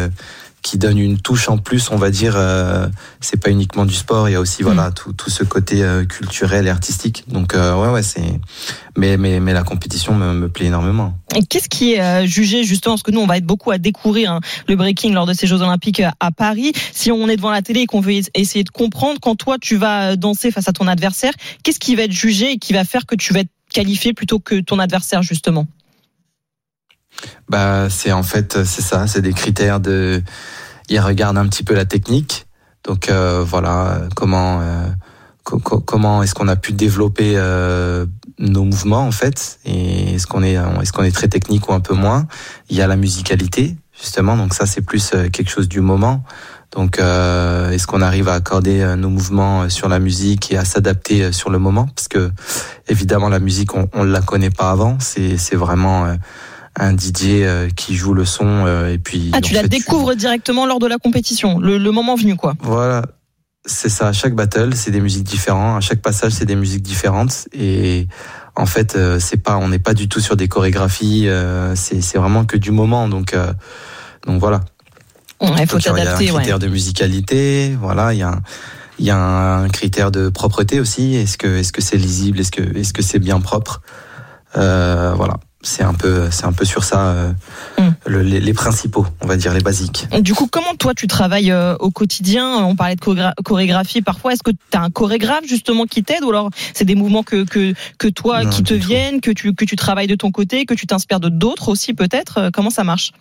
qui 0.68 0.76
donne 0.76 0.98
une 0.98 1.18
touche 1.18 1.48
en 1.48 1.56
plus, 1.56 1.90
on 1.90 1.96
va 1.96 2.10
dire. 2.10 2.34
Euh, 2.37 2.88
c'est 3.20 3.42
pas 3.42 3.50
uniquement 3.50 3.87
du 3.87 3.94
sport, 3.94 4.28
il 4.28 4.32
y 4.32 4.34
a 4.34 4.40
aussi 4.40 4.62
voilà 4.62 4.90
mm. 4.90 4.94
tout, 4.94 5.12
tout 5.14 5.30
ce 5.30 5.42
côté 5.42 5.82
euh, 5.82 6.04
culturel 6.04 6.66
et 6.66 6.70
artistique. 6.70 7.25
Donc 7.26 7.54
euh, 7.54 7.75
ouais 7.75 7.88
ouais 7.88 8.02
c'est 8.02 8.38
mais 8.94 9.16
mais 9.16 9.40
mais 9.40 9.54
la 9.54 9.62
compétition 9.62 10.14
me, 10.14 10.34
me 10.34 10.50
plaît 10.50 10.66
énormément. 10.66 11.14
Et 11.34 11.42
qu'est-ce 11.42 11.70
qui 11.70 11.94
est 11.94 12.26
jugé 12.26 12.64
justement 12.64 12.96
parce 12.96 13.02
que 13.02 13.10
nous 13.12 13.20
on 13.20 13.26
va 13.26 13.38
être 13.38 13.46
beaucoup 13.46 13.70
à 13.70 13.78
découvrir 13.78 14.30
hein, 14.30 14.40
le 14.68 14.76
breaking 14.76 15.14
lors 15.14 15.25
de 15.25 15.32
ces 15.32 15.46
Jeux 15.46 15.62
Olympiques 15.62 16.02
à 16.20 16.30
Paris. 16.32 16.72
Si 16.92 17.10
on 17.10 17.30
est 17.30 17.37
devant 17.37 17.50
la 17.50 17.62
télé 17.62 17.80
et 17.80 17.87
qu'on 17.87 18.00
veut 18.00 18.20
essayer 18.34 18.62
de 18.62 18.70
comprendre 18.70 19.20
quand 19.22 19.37
toi 19.37 19.56
tu 19.58 19.76
vas 19.76 20.16
danser 20.16 20.50
face 20.50 20.68
à 20.68 20.75
ton 20.75 20.87
adversaire, 20.87 21.32
qu'est-ce 21.62 21.80
qui 21.80 21.96
va 21.96 22.02
être 22.02 22.12
jugé 22.12 22.52
et 22.52 22.58
qui 22.58 22.75
va 22.75 22.84
faire 22.84 23.06
que 23.06 23.14
tu 23.14 23.32
vas 23.32 23.40
être 23.40 23.50
qualifié 23.72 24.12
plutôt 24.12 24.38
que 24.38 24.60
ton 24.60 24.78
adversaire 24.78 25.22
justement? 25.22 25.66
Bah, 27.48 27.88
c'est 27.90 28.12
en 28.12 28.22
fait, 28.22 28.64
c'est 28.64 28.82
ça, 28.82 29.06
c'est 29.06 29.22
des 29.22 29.32
critères 29.32 29.80
de. 29.80 30.22
Ils 30.88 31.00
regardent 31.00 31.38
un 31.38 31.46
petit 31.46 31.64
peu 31.64 31.75
la 31.75 31.84
technique. 31.84 32.46
Donc 32.84 33.10
euh, 33.10 33.44
voilà, 33.46 34.00
comment 34.14 34.60
euh, 34.62 34.88
comment 35.42 36.22
est-ce 36.22 36.34
qu'on 36.34 36.48
a 36.48 36.56
pu 36.56 36.72
développer 36.72 37.34
euh, 37.37 38.06
nos 38.38 38.64
mouvements 38.64 39.02
en 39.02 39.12
fait 39.12 39.58
et 39.64 40.14
est-ce 40.14 40.26
qu'on 40.26 40.42
est 40.42 40.54
est-ce 40.54 40.92
qu'on 40.92 41.02
est 41.02 41.14
très 41.14 41.28
technique 41.28 41.68
ou 41.68 41.72
un 41.72 41.80
peu 41.80 41.94
moins 41.94 42.26
Il 42.70 42.76
y 42.76 42.82
a 42.82 42.87
la 42.87 42.96
musicalité 42.96 43.76
justement, 43.98 44.37
donc 44.37 44.54
ça 44.54 44.64
c'est 44.64 44.80
plus 44.80 45.12
quelque 45.32 45.50
chose 45.50 45.68
du 45.68 45.80
moment. 45.80 46.22
Donc 46.72 46.98
est-ce 46.98 47.87
qu'on 47.87 48.02
arrive 48.02 48.28
à 48.28 48.34
accorder 48.34 48.94
nos 48.96 49.08
mouvements 49.08 49.68
sur 49.68 49.88
la 49.88 49.98
musique 49.98 50.52
et 50.52 50.56
à 50.56 50.64
s'adapter 50.64 51.32
sur 51.32 51.50
le 51.50 51.58
moment? 51.58 51.88
Parce 51.94 52.08
que 52.08 52.30
évidemment 52.88 53.28
la 53.28 53.40
musique 53.40 53.75
on, 53.75 53.88
on 53.94 54.04
la 54.04 54.20
connaît 54.20 54.50
pas 54.50 54.70
avant, 54.70 54.98
c'est 55.00 55.37
c'est 55.37 55.56
vraiment 55.56 56.16
un 56.78 56.97
DJ 56.97 57.42
euh, 57.42 57.68
qui 57.70 57.94
joue 57.97 58.14
le 58.14 58.25
son 58.25 58.64
euh, 58.66 58.92
et 58.92 58.99
puis. 58.99 59.30
Ah, 59.35 59.40
tu 59.40 59.54
la 59.54 59.66
découvres 59.66 60.14
directement 60.14 60.66
lors 60.66 60.78
de 60.78 60.87
la 60.87 60.99
compétition, 60.99 61.58
le, 61.58 61.78
le 61.78 61.90
moment 61.90 62.14
venu, 62.14 62.37
quoi. 62.37 62.54
Voilà, 62.61 63.02
c'est 63.66 63.88
ça. 63.88 64.08
À 64.08 64.12
chaque 64.12 64.35
battle, 64.35 64.75
c'est 64.75 64.90
des 64.90 65.00
musiques 65.00 65.25
différentes. 65.25 65.78
À 65.78 65.80
chaque 65.80 66.00
passage, 66.02 66.32
c'est 66.32 66.47
des 66.47 66.56
musiques 66.56 66.82
différentes. 66.82 67.49
Et 67.52 68.06
en 68.56 68.66
fait, 68.66 68.97
euh, 68.97 69.18
c'est 69.20 69.37
pas, 69.37 69.56
on 69.56 69.68
n'est 69.68 69.78
pas 69.78 69.94
du 69.94 70.08
tout 70.08 70.20
sur 70.20 70.37
des 70.37 70.49
chorégraphies. 70.49 71.28
Euh, 71.28 71.75
c'est 71.75 72.18
vraiment 72.18 72.44
que 72.44 72.56
du 72.56 72.70
moment. 72.70 73.08
Donc, 73.08 73.35
euh, 73.35 73.52
donc 74.26 74.40
voilà. 74.40 74.61
Il 75.40 75.66
faut 75.68 75.78
t'adapter. 75.78 76.25
Il 76.25 76.26
y 76.26 76.30
a 76.30 76.35
un 76.35 76.38
critère 76.38 76.54
ouais. 76.56 76.61
de 76.61 76.68
musicalité. 76.68 77.76
Voilà, 77.80 78.12
il 78.14 78.18
y 78.18 78.23
a. 78.23 78.30
Un, 78.30 78.42
il 79.00 79.06
y 79.06 79.11
a 79.11 79.16
un 79.16 79.68
critère 79.68 80.11
de 80.11 80.28
propreté 80.28 80.80
aussi. 80.80 81.14
Est-ce 81.14 81.38
que 81.38 81.47
est-ce 81.47 81.73
que 81.73 81.80
c'est 81.80 81.97
lisible? 81.97 82.40
Est-ce 82.40 82.50
que 82.50 82.76
est-ce 82.76 82.92
que 82.92 83.02
c'est 83.02 83.20
bien 83.20 83.40
propre? 83.40 83.80
Euh, 84.56 85.12
Voilà, 85.14 85.35
c'est 85.60 85.82
un 85.82 85.94
peu 85.94 86.30
c'est 86.30 86.44
un 86.44 86.52
peu 86.52 86.64
sur 86.64 86.84
ça 86.84 87.00
euh, 87.08 87.32
Mm. 87.78 87.88
le- 88.06 88.22
les, 88.22 88.40
les 88.40 88.52
principaux, 88.54 89.06
on 89.20 89.26
va 89.26 89.36
dire 89.36 89.52
les 89.54 89.60
basiques. 89.60 90.06
Du 90.20 90.34
coup, 90.34 90.46
comment 90.50 90.74
toi 90.78 90.94
tu 90.94 91.06
travailles 91.06 91.50
euh, 91.50 91.74
au 91.80 91.90
quotidien? 91.90 92.46
On 92.64 92.76
parlait 92.76 92.94
de 92.96 93.00
chorégra- 93.00 93.34
chorégraphie 93.44 94.02
parfois. 94.02 94.32
Est-ce 94.32 94.42
que 94.42 94.50
tu 94.50 94.76
as 94.76 94.80
un 94.82 94.90
chorégraphe 94.90 95.44
justement 95.46 95.84
qui 95.84 96.02
t'aide 96.04 96.22
ou 96.24 96.30
alors 96.30 96.50
c'est 96.74 96.84
des 96.84 96.94
mouvements 96.94 97.22
que, 97.24 97.44
que, 97.44 97.74
que 97.98 98.08
toi 98.08 98.44
Non, 98.44 98.50
qui 98.50 98.62
te 98.62 98.74
tout. 98.74 98.80
viennent, 98.86 99.20
que 99.20 99.30
tu, 99.30 99.54
que 99.54 99.64
tu 99.64 99.76
travailles 99.76 100.06
de 100.06 100.14
ton 100.16 100.30
côté, 100.30 100.64
que 100.66 100.74
tu 100.74 100.86
t'inspires 100.86 101.20
de 101.20 101.28
d'autres 101.28 101.68
aussi 101.68 101.92
peut-être? 101.94 102.38
Euh, 102.38 102.50
Comment 102.52 102.70
ça 102.70 102.84
marche? 102.84 103.12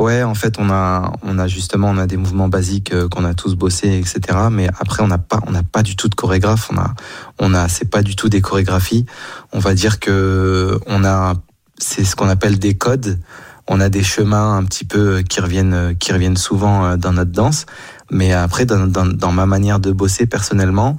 Ouais, 0.00 0.22
en 0.22 0.34
fait, 0.34 0.54
on 0.58 0.70
a, 0.70 1.12
on 1.22 1.38
a 1.38 1.46
justement, 1.46 1.90
on 1.90 1.98
a 1.98 2.06
des 2.06 2.16
mouvements 2.16 2.48
basiques 2.48 2.94
euh, 2.94 3.06
qu'on 3.06 3.22
a 3.26 3.34
tous 3.34 3.54
bossés, 3.54 3.98
etc. 3.98 4.38
Mais 4.50 4.66
après, 4.78 5.02
on 5.02 5.08
n'a 5.08 5.18
pas, 5.18 5.40
on 5.46 5.50
n'a 5.50 5.62
pas 5.62 5.82
du 5.82 5.94
tout 5.94 6.08
de 6.08 6.14
chorégraphe. 6.14 6.70
On 6.72 6.78
a, 6.78 6.94
on 7.38 7.52
a, 7.52 7.68
c'est 7.68 7.90
pas 7.90 8.02
du 8.02 8.16
tout 8.16 8.30
des 8.30 8.40
chorégraphies. 8.40 9.04
On 9.52 9.58
va 9.58 9.74
dire 9.74 10.00
que 10.00 10.80
on 10.86 11.04
a, 11.04 11.34
c'est 11.76 12.04
ce 12.04 12.16
qu'on 12.16 12.30
appelle 12.30 12.58
des 12.58 12.78
codes. 12.78 13.20
On 13.68 13.78
a 13.78 13.90
des 13.90 14.02
chemins 14.02 14.56
un 14.56 14.64
petit 14.64 14.86
peu 14.86 15.20
qui 15.20 15.38
reviennent, 15.42 15.74
euh, 15.74 15.92
qui 15.92 16.14
reviennent 16.14 16.38
souvent 16.38 16.86
euh, 16.86 16.96
dans 16.96 17.12
notre 17.12 17.32
danse. 17.32 17.66
Mais 18.10 18.32
après, 18.32 18.64
dans, 18.64 19.32
ma 19.32 19.44
manière 19.44 19.80
de 19.80 19.92
bosser 19.92 20.24
personnellement, 20.24 20.96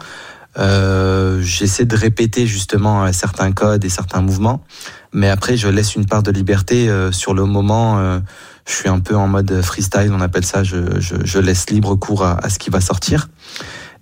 euh, 0.59 1.41
j'essaie 1.41 1.85
de 1.85 1.95
répéter 1.95 2.45
justement 2.45 3.03
euh, 3.05 3.09
certains 3.13 3.51
codes 3.51 3.83
et 3.83 3.89
certains 3.89 4.21
mouvements. 4.21 4.63
Mais 5.11 5.27
après, 5.27 5.57
je 5.57 5.67
laisse 5.69 5.95
une 5.95 6.05
part 6.05 6.21
de 6.21 6.29
liberté 6.29 6.87
euh, 6.87 7.11
sur 7.11 7.33
le 7.33 7.45
moment. 7.45 7.97
euh, 7.97 8.19
je 8.67 8.73
suis 8.73 8.89
un 8.89 8.99
peu 8.99 9.15
en 9.15 9.27
mode 9.27 9.61
freestyle, 9.61 10.11
on 10.13 10.21
appelle 10.21 10.45
ça. 10.45 10.63
Je, 10.63 10.99
je, 10.99 11.15
je 11.23 11.39
laisse 11.39 11.69
libre 11.69 11.95
cours 11.95 12.23
à, 12.23 12.43
à 12.43 12.49
ce 12.49 12.59
qui 12.59 12.69
va 12.69 12.81
sortir. 12.81 13.29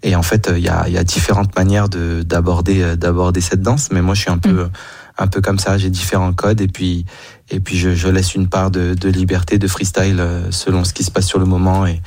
Et 0.03 0.15
en 0.15 0.23
fait, 0.23 0.49
il 0.55 0.63
y 0.63 0.69
a, 0.69 0.87
y 0.87 0.97
a 0.97 1.03
différentes 1.03 1.55
manières 1.57 1.89
de 1.89 2.23
d'aborder 2.23 2.95
d'aborder 2.95 3.41
cette 3.41 3.61
danse. 3.61 3.89
Mais 3.91 4.01
moi, 4.01 4.15
je 4.15 4.21
suis 4.21 4.31
un 4.31 4.37
peu 4.37 4.69
un 5.17 5.27
peu 5.27 5.41
comme 5.41 5.59
ça. 5.59 5.77
J'ai 5.77 5.89
différents 5.89 6.31
codes 6.33 6.61
et 6.61 6.67
puis 6.67 7.05
et 7.49 7.59
puis 7.59 7.77
je, 7.77 7.93
je 7.95 8.07
laisse 8.07 8.35
une 8.35 8.47
part 8.47 8.71
de, 8.71 8.93
de 8.93 9.09
liberté, 9.09 9.57
de 9.57 9.67
freestyle 9.67 10.19
euh, 10.19 10.51
selon 10.51 10.83
ce 10.85 10.93
qui 10.93 11.03
se 11.03 11.11
passe 11.11 11.25
sur 11.25 11.39
le 11.39 11.45
moment 11.45 11.85
et 11.85 12.01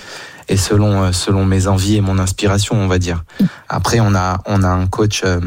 et 0.48 0.56
selon 0.56 1.02
euh, 1.04 1.12
selon 1.12 1.44
mes 1.44 1.66
envies 1.66 1.96
et 1.96 2.00
mon 2.00 2.18
inspiration, 2.18 2.76
on 2.76 2.86
va 2.88 2.98
dire. 2.98 3.24
Après, 3.68 4.00
on 4.00 4.14
a 4.14 4.40
on 4.46 4.62
a 4.62 4.68
un 4.68 4.86
coach. 4.86 5.22
euh, 5.24 5.40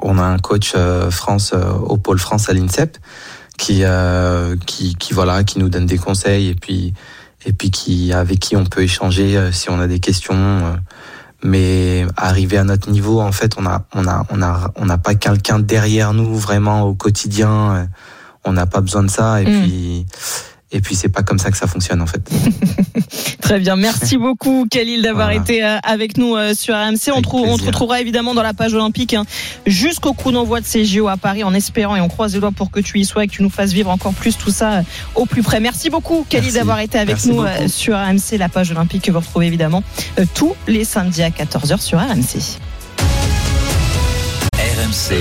on 0.00 0.16
a 0.18 0.22
un 0.22 0.38
coach 0.38 0.74
France 1.10 1.52
au 1.54 1.96
pôle 1.96 2.20
France 2.20 2.48
à 2.48 2.52
l'INSEP 2.52 2.98
qui 3.58 3.80
euh, 3.84 4.56
qui 4.66 4.94
qui 4.94 5.12
voilà 5.12 5.44
qui 5.44 5.58
nous 5.58 5.68
donne 5.68 5.84
des 5.84 5.98
conseils 5.98 6.48
et 6.48 6.54
puis 6.54 6.94
et 7.44 7.52
puis 7.52 7.70
qui 7.70 8.12
avec 8.12 8.38
qui 8.38 8.56
on 8.56 8.64
peut 8.64 8.82
échanger 8.82 9.36
euh, 9.36 9.52
si 9.52 9.68
on 9.68 9.78
a 9.80 9.86
des 9.86 10.00
questions 10.00 10.34
euh. 10.34 10.76
mais 11.42 12.06
arrivé 12.16 12.56
à 12.56 12.64
notre 12.64 12.90
niveau 12.90 13.20
en 13.20 13.32
fait 13.32 13.52
on 13.58 13.66
a 13.66 13.84
on 13.94 14.06
a 14.06 14.24
on 14.30 14.40
a 14.42 14.72
on 14.76 14.86
n'a 14.86 14.96
pas 14.98 15.14
quelqu'un 15.14 15.58
derrière 15.58 16.14
nous 16.14 16.34
vraiment 16.34 16.82
au 16.82 16.94
quotidien 16.94 17.76
euh. 17.76 17.84
on 18.44 18.52
n'a 18.52 18.66
pas 18.66 18.80
besoin 18.80 19.02
de 19.02 19.10
ça 19.10 19.42
et 19.42 19.46
Mm. 19.46 19.62
puis 19.62 20.06
et 20.70 20.80
puis 20.80 20.94
c'est 20.94 21.08
pas 21.08 21.22
comme 21.22 21.38
ça 21.38 21.50
que 21.50 21.56
ça 21.56 21.66
fonctionne 21.66 22.02
en 22.02 22.06
fait 22.06 22.20
Très 23.40 23.58
bien, 23.60 23.76
merci 23.76 24.18
beaucoup 24.18 24.66
Khalil 24.70 25.00
d'avoir 25.02 25.28
Voilà. 25.28 25.40
été 25.40 25.64
euh, 25.64 25.78
avec 25.82 26.18
nous 26.18 26.36
euh, 26.36 26.52
sur 26.52 26.74
RMC. 26.74 27.10
On, 27.14 27.22
te 27.22 27.64
retrouvera 27.64 28.00
évidemment 28.02 28.34
dans 28.34 28.42
la 28.42 28.52
page 28.52 28.74
olympique 28.74 29.14
hein, 29.14 29.24
jusqu'au 29.66 30.12
coup 30.12 30.32
d'envoi 30.32 30.60
de 30.60 30.66
ces 30.66 30.84
JO 30.84 31.08
à 31.08 31.16
Paris 31.16 31.44
en 31.44 31.54
espérant 31.54 31.96
et 31.96 32.00
on 32.02 32.08
croise 32.08 32.34
les 32.34 32.40
doigts 32.40 32.52
pour 32.52 32.70
que 32.70 32.80
tu 32.80 32.98
y 32.98 33.06
sois 33.06 33.24
et 33.24 33.26
que 33.26 33.32
tu 33.32 33.42
nous 33.42 33.48
fasses 33.48 33.72
vivre 33.72 33.88
encore 33.90 34.12
plus 34.12 34.36
tout 34.36 34.50
ça 34.50 34.72
euh, 34.74 34.82
au 35.14 35.24
plus 35.24 35.42
près. 35.42 35.60
Merci 35.60 35.88
beaucoup 35.88 36.26
Khalil 36.28 36.52
d'avoir 36.52 36.80
été 36.80 36.98
avec 36.98 37.14
Merci 37.14 37.28
nous 37.30 37.36
beaucoup. 37.42 37.68
sur 37.68 37.94
RMC, 37.96 38.36
la 38.38 38.50
page 38.50 38.70
olympique 38.70 39.04
que 39.04 39.10
vous 39.12 39.20
retrouvez 39.20 39.46
évidemment 39.46 39.82
tous 40.34 40.54
les 40.66 40.84
samedis 40.84 41.22
à 41.22 41.30
14h 41.30 41.80
sur 41.80 41.98
RMC. 41.98 42.58
RMC, 44.52 45.14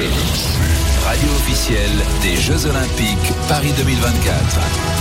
radio 1.05 1.29
officielle 1.37 1.91
des 2.23 2.35
Jeux 2.41 2.65
Olympiques 2.65 3.31
Paris 3.47 3.71
2024. 3.77 4.96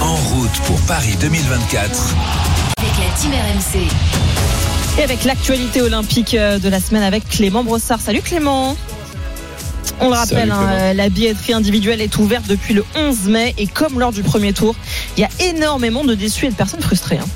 En 0.00 0.14
route 0.14 0.60
pour 0.66 0.80
Paris 0.82 1.16
2024. 1.20 2.14
Avec 2.78 2.92
la 2.98 3.20
Team 3.20 3.32
RMC. 3.32 3.88
Et 4.98 5.02
avec 5.04 5.24
l'actualité 5.24 5.80
olympique 5.82 6.34
euh, 6.34 6.58
de 6.58 6.68
la 6.68 6.80
semaine 6.80 7.02
avec 7.02 7.28
Clément 7.28 7.64
Brossard. 7.64 8.00
Salut 8.00 8.20
Clément 8.22 8.76
on 10.00 10.08
le 10.08 10.14
rappelle, 10.16 10.50
hein, 10.50 10.68
euh, 10.72 10.94
la 10.94 11.08
billetterie 11.10 11.52
individuelle 11.52 12.00
est 12.00 12.16
ouverte 12.18 12.48
depuis 12.48 12.74
le 12.74 12.84
11 12.96 13.28
mai 13.28 13.54
et 13.56 13.68
comme 13.68 14.00
lors 14.00 14.10
du 14.10 14.22
premier 14.22 14.52
tour, 14.52 14.74
il 15.16 15.20
y 15.20 15.24
a 15.24 15.28
énormément 15.50 16.02
de 16.02 16.14
déçus 16.14 16.46
et 16.46 16.50
de 16.50 16.56
personnes 16.56 16.82
frustrées. 16.82 17.18
hein. 17.18 17.26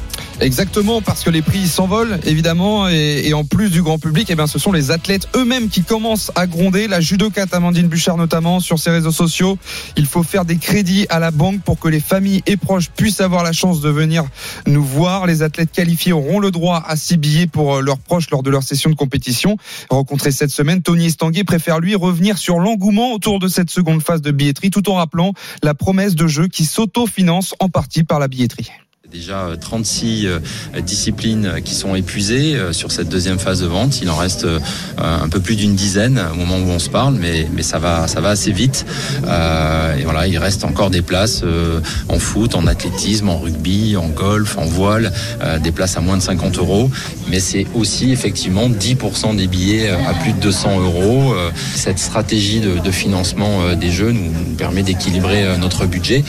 Exactement, 0.40 1.00
parce 1.00 1.24
que 1.24 1.30
les 1.30 1.40
prix 1.40 1.66
s'envolent, 1.66 2.20
évidemment, 2.24 2.88
et, 2.88 3.32
en 3.32 3.44
plus 3.44 3.70
du 3.70 3.82
grand 3.82 3.98
public, 3.98 4.28
eh 4.30 4.34
bien, 4.34 4.46
ce 4.46 4.58
sont 4.58 4.70
les 4.70 4.90
athlètes 4.90 5.28
eux-mêmes 5.34 5.70
qui 5.70 5.82
commencent 5.82 6.30
à 6.34 6.46
gronder. 6.46 6.88
La 6.88 7.00
judokate 7.00 7.54
Amandine 7.54 7.88
Bouchard, 7.88 8.18
notamment, 8.18 8.60
sur 8.60 8.78
ses 8.78 8.90
réseaux 8.90 9.12
sociaux. 9.12 9.58
Il 9.96 10.04
faut 10.06 10.22
faire 10.22 10.44
des 10.44 10.56
crédits 10.56 11.06
à 11.08 11.20
la 11.20 11.30
banque 11.30 11.62
pour 11.62 11.78
que 11.78 11.88
les 11.88 12.00
familles 12.00 12.42
et 12.46 12.58
proches 12.58 12.90
puissent 12.90 13.22
avoir 13.22 13.44
la 13.44 13.52
chance 13.52 13.80
de 13.80 13.88
venir 13.88 14.24
nous 14.66 14.84
voir. 14.84 15.26
Les 15.26 15.42
athlètes 15.42 15.72
qualifiés 15.72 16.12
auront 16.12 16.38
le 16.38 16.50
droit 16.50 16.82
à 16.86 16.96
six 16.96 17.16
billets 17.16 17.46
pour 17.46 17.76
euh, 17.76 17.80
leurs 17.80 17.98
proches 17.98 18.28
lors 18.30 18.42
de 18.42 18.50
leur 18.50 18.62
session 18.62 18.90
de 18.90 18.94
compétition. 18.94 19.56
Rencontré 19.88 20.32
cette 20.32 20.50
semaine, 20.50 20.82
Tony 20.82 21.06
Estanguet 21.06 21.44
préfère 21.44 21.80
lui 21.80 21.94
revenir 21.94 22.36
sur 22.36 22.58
l'engouement 22.58 23.12
autour 23.12 23.38
de 23.38 23.48
cette 23.48 23.70
seconde 23.70 24.02
phase 24.02 24.20
de 24.20 24.30
billetterie, 24.32 24.70
tout 24.70 24.90
en 24.90 24.96
rappelant 24.96 25.32
la 25.62 25.72
promesse 25.72 26.14
de 26.14 26.26
jeu 26.26 26.46
qui 26.48 26.66
s'autofinance 26.66 27.54
en 27.58 27.68
partie 27.70 28.04
par 28.04 28.18
la 28.18 28.28
billetterie. 28.28 28.70
Déjà 29.12 29.46
euh, 29.46 29.56
36 29.56 30.26
euh, 30.26 30.40
disciplines 30.80 31.46
euh, 31.46 31.60
qui 31.60 31.74
sont 31.74 31.94
épuisées 31.94 32.56
euh, 32.56 32.72
sur 32.72 32.90
cette 32.90 33.08
deuxième 33.08 33.38
phase 33.38 33.60
de 33.60 33.66
vente. 33.66 34.00
Il 34.02 34.10
en 34.10 34.16
reste 34.16 34.44
euh, 34.44 34.58
un 34.98 35.28
peu 35.28 35.38
plus 35.38 35.54
d'une 35.54 35.76
dizaine 35.76 36.20
au 36.32 36.34
moment 36.34 36.56
où 36.58 36.68
on 36.70 36.80
se 36.80 36.90
parle, 36.90 37.14
mais, 37.14 37.46
mais 37.54 37.62
ça, 37.62 37.78
va, 37.78 38.08
ça 38.08 38.20
va 38.20 38.30
assez 38.30 38.50
vite. 38.50 38.84
Euh, 39.26 39.96
et 39.96 40.02
voilà, 40.02 40.26
il 40.26 40.36
reste 40.38 40.64
encore 40.64 40.90
des 40.90 41.02
places 41.02 41.42
euh, 41.44 41.80
en 42.08 42.18
foot, 42.18 42.56
en 42.56 42.66
athlétisme, 42.66 43.28
en 43.28 43.38
rugby, 43.38 43.96
en 43.96 44.08
golf, 44.08 44.58
en 44.58 44.64
voile, 44.64 45.12
euh, 45.40 45.60
des 45.60 45.70
places 45.70 45.96
à 45.96 46.00
moins 46.00 46.16
de 46.16 46.22
50 46.22 46.58
euros. 46.58 46.90
Mais 47.28 47.38
c'est 47.38 47.66
aussi 47.74 48.10
effectivement 48.10 48.68
10% 48.68 49.36
des 49.36 49.46
billets 49.46 49.88
euh, 49.90 50.08
à 50.08 50.14
plus 50.14 50.32
de 50.32 50.40
200 50.40 50.80
euros. 50.80 51.32
Euh, 51.32 51.50
Cette 51.74 52.00
stratégie 52.00 52.60
de, 52.60 52.78
de 52.80 52.90
financement 52.90 53.62
euh, 53.62 53.76
des 53.76 53.92
jeux 53.92 54.10
nous, 54.10 54.32
permet 54.58 54.82
d'équilibrer 54.82 55.44
euh, 55.44 55.56
notre 55.58 55.86
budget. 55.86 56.24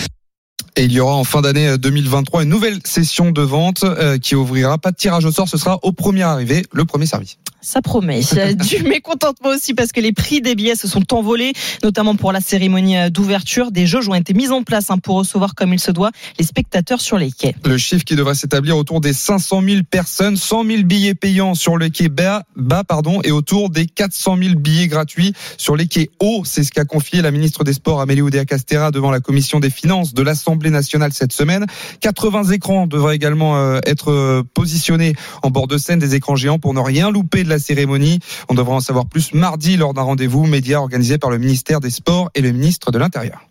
Et 0.80 0.84
il 0.84 0.92
y 0.92 1.00
aura 1.00 1.16
en 1.16 1.24
fin 1.24 1.42
d'année 1.42 1.76
2023 1.76 2.44
une 2.44 2.50
nouvelle 2.50 2.80
session 2.86 3.32
de 3.32 3.42
vente 3.42 3.84
euh, 3.84 4.20
qui 4.20 4.36
ouvrira 4.36 4.78
pas 4.78 4.92
de 4.92 4.96
tirage 4.96 5.26
au 5.26 5.32
sort, 5.32 5.50
ce 5.50 5.58
sera 5.58 5.80
au 5.82 5.92
premier 5.92 6.22
arrivé, 6.22 6.64
le 6.72 6.86
premier 6.86 7.08
servi. 7.08 7.40
Ça 7.62 7.82
promet. 7.82 8.22
Du 8.56 8.84
mécontentement 8.84 9.50
aussi 9.50 9.74
parce 9.74 9.92
que 9.92 10.00
les 10.00 10.14
prix 10.14 10.42
des 10.42 10.56
billets 10.56 10.76
se 10.76 10.88
sont 10.88 11.14
envolés, 11.14 11.54
notamment 11.84 12.16
pour 12.16 12.32
la 12.32 12.42
cérémonie 12.42 12.98
euh, 12.98 13.10
d'ouverture. 13.10 13.72
Des 13.72 13.88
jauges 13.88 14.08
ont 14.08 14.14
été 14.14 14.34
mises 14.34 14.52
en 14.52 14.64
place 14.64 14.92
hein, 14.92 15.00
pour 15.00 15.16
recevoir 15.18 15.56
comme 15.56 15.74
il 15.74 15.80
se 15.80 15.92
doit 15.92 16.12
les 16.38 16.46
spectateurs 16.46 17.02
sur 17.02 17.18
les 17.18 17.32
quais. 17.32 17.56
Le 17.66 17.78
chiffre 17.78 18.06
qui 18.06 18.16
devrait 18.16 18.36
s'établir 18.36 18.78
autour 18.78 19.02
des 19.02 19.14
500 19.14 19.64
000 19.64 19.82
personnes, 19.90 20.38
100 20.38 20.66
000 20.66 20.84
billets 20.84 21.16
payants 21.16 21.56
sur 21.56 21.78
le 21.78 21.90
quai 21.90 22.10
bas, 22.10 22.44
bas 22.56 22.84
pardon, 22.84 23.22
et 23.24 23.32
autour 23.32 23.70
des 23.70 23.88
400 23.88 24.38
000 24.38 24.56
billets 24.56 24.88
gratuits 24.88 25.34
sur 25.58 25.76
les 25.76 25.88
quais 25.88 26.10
hauts. 26.20 26.44
C'est 26.46 26.64
ce 26.64 26.72
qu'a 26.72 26.86
confié 26.86 27.22
la 27.22 27.32
ministre 27.32 27.64
des 27.64 27.74
Sports 27.74 28.02
Amélie 28.02 28.22
Oudéa-Castera 28.22 28.92
devant 28.92 29.12
la 29.12 29.20
commission 29.20 29.60
des 29.60 29.72
finances 29.72 30.14
de 30.14 30.22
l'Assemblée 30.22 30.67
nationale 30.70 31.14
cette 31.14 31.34
semaine. 31.34 31.66
80 32.02 32.46
écrans 32.52 32.88
devraient 32.88 33.16
également 33.16 33.58
euh, 33.58 33.80
être 33.86 34.12
euh, 34.12 34.44
positionnés 34.54 35.14
en 35.44 35.50
bord 35.50 35.68
de 35.68 35.78
scène, 35.78 36.00
des 36.00 36.16
écrans 36.16 36.36
géants 36.36 36.60
pour 36.60 36.74
ne 36.74 36.80
rien 36.80 37.12
louper 37.12 37.44
de 37.44 37.50
la 37.50 37.60
cérémonie. 37.60 38.20
On 38.50 38.54
devra 38.54 38.76
en 38.76 38.80
savoir 38.80 39.06
plus 39.06 39.34
mardi 39.34 39.78
lors 39.78 39.94
d'un 39.94 40.04
rendez-vous 40.04 40.46
média 40.46 40.80
organisé 40.80 41.18
par 41.18 41.30
le 41.30 41.38
ministère 41.38 41.80
des 41.80 41.90
Sports 41.90 42.30
et 42.36 42.42
le 42.42 42.52
ministre 42.52 42.92
de 42.92 42.98
l'Intérieur. 42.98 43.47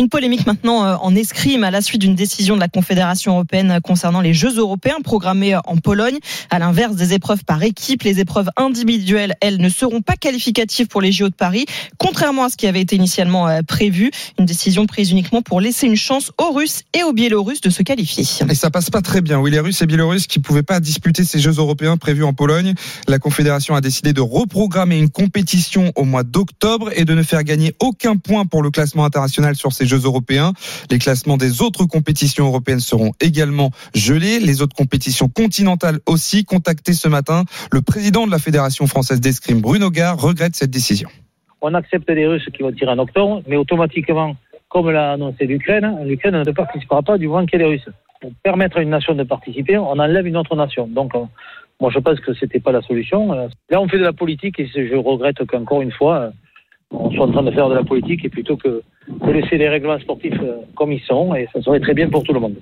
Une 0.00 0.08
polémique 0.08 0.46
maintenant 0.46 0.84
euh, 0.84 0.96
en 1.00 1.14
escrime 1.14 1.64
à 1.64 1.70
la 1.70 1.80
suite 1.80 2.00
d'une 2.00 2.14
décision 2.14 2.54
de 2.54 2.60
la 2.60 2.68
Confédération 2.68 3.32
européenne 3.32 3.80
concernant 3.82 4.20
les 4.20 4.34
Jeux 4.34 4.58
européens 4.58 5.00
programmés 5.02 5.56
en 5.66 5.76
Pologne. 5.76 6.18
À 6.50 6.58
l'inverse 6.58 6.96
des 6.96 7.14
épreuves 7.14 7.44
par 7.44 7.62
équipe, 7.62 8.02
les 8.02 8.20
épreuves 8.20 8.48
individuelles, 8.56 9.34
elles, 9.40 9.58
ne 9.58 9.68
seront 9.68 10.00
pas 10.00 10.16
qualificatives 10.16 10.86
pour 10.86 11.00
les 11.00 11.12
JO 11.12 11.28
de 11.28 11.34
Paris, 11.34 11.66
contrairement 11.98 12.44
à 12.44 12.48
ce 12.48 12.56
qui 12.56 12.66
avait 12.66 12.80
été 12.80 12.96
initialement 12.96 13.48
euh, 13.48 13.60
prévu. 13.62 14.10
Une 14.38 14.46
décision 14.46 14.86
prise 14.86 15.10
uniquement 15.10 15.42
pour 15.42 15.60
laisser 15.60 15.86
une 15.86 15.96
chance 15.96 16.32
aux 16.38 16.52
Russes 16.52 16.82
et 16.94 17.02
aux 17.02 17.12
Biélorusses 17.12 17.60
de 17.60 17.70
se 17.70 17.82
qualifier. 17.82 18.24
Et 18.48 18.54
ça 18.54 18.70
passe 18.70 18.90
pas 18.90 19.02
très 19.02 19.20
bien. 19.20 19.38
Oui, 19.38 19.50
les 19.50 19.60
Russes 19.60 19.82
et 19.82 19.86
Biélorusses 19.86 20.26
qui 20.26 20.38
pouvaient 20.38 20.62
pas 20.62 20.80
disputer 20.80 21.24
ces 21.24 21.38
Jeux 21.38 21.52
européens 21.58 21.96
prévus 21.96 22.24
en 22.24 22.32
Pologne. 22.32 22.74
La 23.08 23.18
Confédération 23.18 23.74
a 23.74 23.80
décidé 23.80 24.12
de 24.12 24.20
reprogrammer 24.20 24.98
une 24.98 25.10
compétition 25.10 25.92
au 25.96 26.04
mois 26.04 26.22
d'octobre 26.22 26.90
et 26.94 27.04
de 27.04 27.14
ne 27.14 27.22
faire 27.22 27.44
gagner 27.44 27.74
aucun 27.80 28.16
point 28.16 28.46
pour 28.46 28.62
le 28.62 28.70
classement 28.70 29.04
international 29.04 29.56
sur 29.62 29.72
ces 29.72 29.86
Jeux 29.86 30.02
européens. 30.04 30.52
Les 30.90 30.98
classements 30.98 31.36
des 31.36 31.62
autres 31.62 31.84
compétitions 31.86 32.46
européennes 32.46 32.80
seront 32.80 33.12
également 33.20 33.70
gelés. 33.94 34.40
Les 34.40 34.60
autres 34.60 34.74
compétitions 34.74 35.28
continentales 35.28 36.00
aussi. 36.06 36.44
Contacté 36.44 36.92
ce 36.92 37.08
matin, 37.08 37.44
le 37.70 37.80
président 37.80 38.26
de 38.26 38.32
la 38.32 38.38
Fédération 38.38 38.86
française 38.88 39.20
d'escrime, 39.20 39.60
Bruno 39.60 39.90
Gare, 39.90 40.18
regrette 40.20 40.56
cette 40.56 40.70
décision. 40.70 41.08
On 41.60 41.74
accepte 41.74 42.10
les 42.10 42.26
Russes 42.26 42.48
qui 42.52 42.62
vont 42.62 42.72
tirer 42.72 42.90
en 42.90 42.98
octobre, 42.98 43.42
mais 43.46 43.56
automatiquement, 43.56 44.34
comme 44.68 44.90
l'a 44.90 45.12
annoncé 45.12 45.46
l'Ukraine, 45.46 45.86
l'Ukraine 46.04 46.42
ne 46.42 46.50
participera 46.50 47.02
pas 47.02 47.16
du 47.18 47.26
y 47.26 47.30
a 47.30 47.58
les 47.58 47.64
Russes. 47.64 47.88
Pour 48.20 48.32
permettre 48.42 48.78
à 48.78 48.82
une 48.82 48.90
nation 48.90 49.14
de 49.14 49.22
participer, 49.22 49.78
on 49.78 49.98
enlève 50.06 50.26
une 50.26 50.36
autre 50.36 50.56
nation. 50.56 50.88
Donc, 50.88 51.14
euh, 51.14 51.24
moi, 51.80 51.90
je 51.94 52.00
pense 52.00 52.18
que 52.20 52.34
c'était 52.34 52.60
pas 52.60 52.72
la 52.72 52.82
solution. 52.82 53.32
Euh, 53.32 53.48
Là, 53.70 53.80
on 53.80 53.88
fait 53.88 53.98
de 53.98 54.04
la 54.04 54.12
politique 54.12 54.58
et 54.58 54.66
je 54.66 54.96
regrette 54.96 55.44
qu'encore 55.46 55.82
une 55.82 55.92
fois, 55.92 56.16
euh, 56.18 56.30
on 56.92 57.10
soit 57.10 57.26
en 57.26 57.32
train 57.32 57.42
de 57.42 57.50
faire 57.50 57.68
de 57.68 57.74
la 57.74 57.84
politique 57.84 58.24
et 58.24 58.28
plutôt 58.28 58.56
que 58.56 58.82
de 59.08 59.30
laisser 59.32 59.58
les 59.58 59.68
règlements 59.68 59.98
sportifs 59.98 60.38
euh, 60.42 60.56
comme 60.74 60.92
ils 60.92 61.00
sont 61.02 61.34
et 61.34 61.48
ça 61.52 61.60
serait 61.62 61.80
très 61.80 61.94
bien 61.94 62.08
pour 62.08 62.22
tout 62.22 62.32
le 62.32 62.40
monde. 62.40 62.54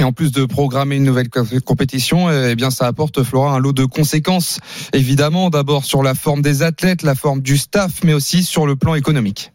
Et 0.00 0.04
en 0.04 0.12
plus 0.12 0.30
de 0.30 0.44
programmer 0.44 0.94
une 0.96 1.02
nouvelle 1.04 1.28
co- 1.28 1.42
compétition, 1.66 2.30
eh 2.30 2.54
bien, 2.54 2.70
ça 2.70 2.86
apporte, 2.86 3.22
Flora, 3.24 3.54
un 3.56 3.58
lot 3.58 3.72
de 3.72 3.84
conséquences. 3.84 4.60
Évidemment, 4.94 5.50
d'abord 5.50 5.84
sur 5.84 6.04
la 6.04 6.14
forme 6.14 6.40
des 6.40 6.62
athlètes, 6.62 7.02
la 7.02 7.16
forme 7.16 7.40
du 7.40 7.56
staff, 7.56 8.04
mais 8.04 8.14
aussi 8.14 8.44
sur 8.44 8.64
le 8.66 8.76
plan 8.76 8.94
économique. 8.94 9.50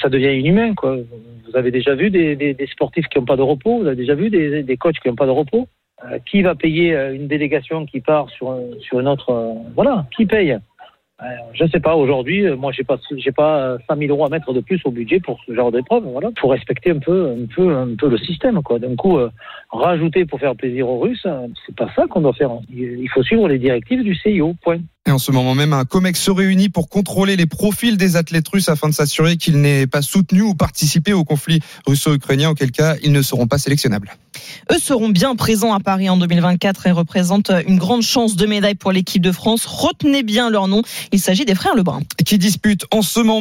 Ça 0.00 0.08
devient 0.08 0.38
inhumain. 0.38 0.74
Quoi. 0.74 0.98
Vous 0.98 1.56
avez 1.56 1.72
déjà 1.72 1.96
vu 1.96 2.10
des, 2.10 2.36
des- 2.36 2.54
des 2.54 2.66
sportifs 2.68 3.06
qui 3.08 3.18
n'ont 3.18 3.24
pas 3.24 3.36
de 3.36 3.42
repos, 3.42 3.80
vous 3.80 3.86
avez 3.86 3.96
déjà 3.96 4.14
vu 4.14 4.30
des, 4.30 4.62
des 4.62 4.76
coachs 4.76 4.98
qui 5.02 5.08
n'ont 5.08 5.16
pas 5.16 5.26
de 5.26 5.30
repos? 5.32 5.66
Euh, 6.04 6.18
qui 6.30 6.42
va 6.42 6.54
payer 6.56 6.92
euh, 6.94 7.14
une 7.14 7.28
délégation 7.28 7.86
qui 7.86 8.00
part 8.00 8.28
sur, 8.30 8.56
sur 8.80 9.00
une 9.00 9.08
autre 9.08 9.30
euh, 9.30 9.54
Voilà, 9.74 10.06
qui 10.14 10.26
paye? 10.26 10.58
Je 11.52 11.64
ne 11.64 11.68
sais 11.68 11.80
pas. 11.80 11.94
Aujourd'hui, 11.94 12.46
euh, 12.46 12.56
moi, 12.56 12.72
j'ai 12.72 12.84
pas, 12.84 12.98
j'ai 13.16 13.32
pas 13.32 13.58
euh, 13.58 13.78
100 13.88 13.96
000 13.98 14.10
euros 14.10 14.26
à 14.26 14.28
mettre 14.28 14.52
de 14.52 14.60
plus 14.60 14.80
au 14.84 14.90
budget 14.90 15.20
pour 15.20 15.38
ce 15.46 15.54
genre 15.54 15.70
d'épreuve. 15.70 16.04
Voilà, 16.04 16.30
pour 16.40 16.50
respecter 16.50 16.90
un 16.90 16.98
peu, 16.98 17.30
un 17.30 17.46
peu, 17.54 17.74
un 17.74 17.94
peu 17.96 18.08
le 18.08 18.18
système. 18.18 18.60
D'un 18.80 18.96
coup, 18.96 19.18
euh, 19.18 19.30
rajouter 19.70 20.24
pour 20.24 20.40
faire 20.40 20.56
plaisir 20.56 20.88
aux 20.88 21.00
Russes, 21.00 21.26
euh, 21.26 21.46
c'est 21.66 21.76
pas 21.76 21.88
ça 21.94 22.06
qu'on 22.08 22.20
doit 22.20 22.32
faire. 22.32 22.50
Il 22.70 23.08
faut 23.12 23.22
suivre 23.22 23.48
les 23.48 23.58
directives 23.58 24.02
du 24.02 24.14
CIO. 24.14 24.54
Point. 24.62 24.80
Et 25.06 25.10
en 25.10 25.18
ce 25.18 25.32
moment 25.32 25.54
même, 25.54 25.72
un 25.72 25.84
COMEX 25.84 26.20
se 26.20 26.30
réunit 26.30 26.68
pour 26.70 26.88
contrôler 26.88 27.36
les 27.36 27.46
profils 27.46 27.96
des 27.96 28.16
athlètes 28.16 28.48
russes 28.48 28.68
afin 28.68 28.88
de 28.88 28.94
s'assurer 28.94 29.36
qu'ils 29.36 29.60
n'aient 29.60 29.86
pas 29.86 30.02
soutenu 30.02 30.42
ou 30.42 30.54
participé 30.54 31.12
au 31.12 31.24
conflit 31.24 31.60
russo-ukrainien, 31.86 32.50
auquel 32.50 32.70
cas 32.70 32.96
ils 33.02 33.12
ne 33.12 33.22
seront 33.22 33.46
pas 33.46 33.58
sélectionnables. 33.58 34.10
Eux 34.72 34.78
seront 34.78 35.08
bien 35.08 35.36
présents 35.36 35.72
à 35.72 35.80
Paris 35.80 36.08
en 36.08 36.16
2024 36.16 36.86
et 36.86 36.90
représentent 36.90 37.52
une 37.66 37.78
grande 37.78 38.02
chance 38.02 38.36
de 38.36 38.46
médaille 38.46 38.74
pour 38.74 38.92
l'équipe 38.92 39.22
de 39.22 39.32
France. 39.32 39.66
Retenez 39.66 40.22
bien 40.22 40.50
leur 40.50 40.68
nom. 40.68 40.82
Il 41.12 41.20
s'agit 41.20 41.44
des 41.44 41.54
frères 41.54 41.74
Lebrun. 41.74 42.00
Qui 42.24 42.38
disputent 42.38 42.86
en 42.90 43.02
ce 43.02 43.20
moment 43.20 43.40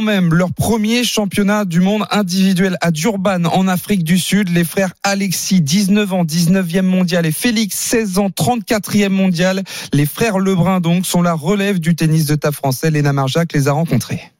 même, 0.00 0.34
leur 0.34 0.52
premier 0.52 1.04
championnat 1.04 1.64
du 1.64 1.80
monde 1.80 2.04
individuel 2.10 2.76
à 2.80 2.90
Durban, 2.90 3.44
en 3.44 3.68
Afrique 3.68 4.04
du 4.04 4.18
Sud. 4.18 4.48
Les 4.50 4.64
frères 4.64 4.92
Alexis, 5.02 5.60
19 5.60 6.12
ans, 6.12 6.24
19e 6.24 6.82
mondial, 6.82 7.26
et 7.26 7.32
Félix, 7.32 7.76
16 7.76 8.18
ans, 8.18 8.28
34e 8.28 9.08
mondial. 9.08 9.62
Les 9.92 10.06
frères 10.06 10.38
Lebrun, 10.38 10.80
donc, 10.80 11.06
sont 11.06 11.22
la 11.22 11.34
relève 11.34 11.80
du 11.80 11.94
tennis 11.94 12.26
de 12.26 12.34
table 12.34 12.56
français. 12.56 12.90
Léna 12.90 13.12
Marjac 13.12 13.52
les 13.52 13.68
a 13.68 13.72
rencontrés. 13.72 14.33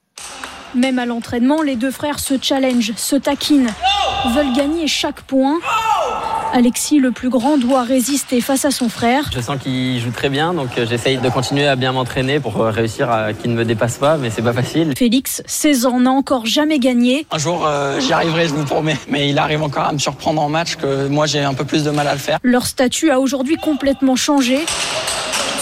Même 0.74 0.98
à 0.98 1.06
l'entraînement, 1.06 1.62
les 1.62 1.76
deux 1.76 1.90
frères 1.90 2.18
se 2.18 2.34
challengent, 2.40 2.92
se 2.96 3.14
taquinent, 3.16 3.70
veulent 4.34 4.52
gagner 4.54 4.88
chaque 4.88 5.20
point. 5.22 5.58
Alexis, 6.52 6.98
le 6.98 7.10
plus 7.10 7.30
grand, 7.30 7.58
doit 7.58 7.82
résister 7.82 8.40
face 8.40 8.64
à 8.64 8.70
son 8.70 8.88
frère. 8.88 9.30
Je 9.34 9.40
sens 9.40 9.58
qu'il 9.60 10.00
joue 10.00 10.10
très 10.10 10.28
bien, 10.28 10.54
donc 10.54 10.78
euh, 10.78 10.86
j'essaye 10.88 11.18
de 11.18 11.28
continuer 11.28 11.66
à 11.66 11.74
bien 11.74 11.92
m'entraîner 11.92 12.38
pour 12.38 12.60
euh, 12.60 12.70
réussir 12.70 13.10
à 13.10 13.32
qu'il 13.32 13.50
ne 13.50 13.56
me 13.56 13.64
dépasse 13.64 13.98
pas, 13.98 14.16
mais 14.16 14.30
c'est 14.30 14.42
pas 14.42 14.52
facile. 14.52 14.94
Félix, 14.96 15.42
16 15.46 15.86
ans, 15.86 16.00
n'a 16.00 16.10
encore 16.10 16.46
jamais 16.46 16.78
gagné. 16.78 17.26
Un 17.32 17.38
jour, 17.38 17.66
euh, 17.66 17.98
j'y 18.00 18.12
arriverai, 18.12 18.48
je 18.48 18.54
vous 18.54 18.64
promets. 18.64 18.96
Mais 19.08 19.28
il 19.28 19.38
arrive 19.38 19.62
encore 19.62 19.84
à 19.84 19.92
me 19.92 19.98
surprendre 19.98 20.42
en 20.42 20.48
match 20.48 20.76
que 20.76 21.08
moi, 21.08 21.26
j'ai 21.26 21.40
un 21.40 21.54
peu 21.54 21.64
plus 21.64 21.84
de 21.84 21.90
mal 21.90 22.06
à 22.06 22.12
le 22.12 22.20
faire. 22.20 22.38
Leur 22.42 22.66
statut 22.66 23.10
a 23.10 23.18
aujourd'hui 23.20 23.56
complètement 23.56 24.16
changé. 24.16 24.58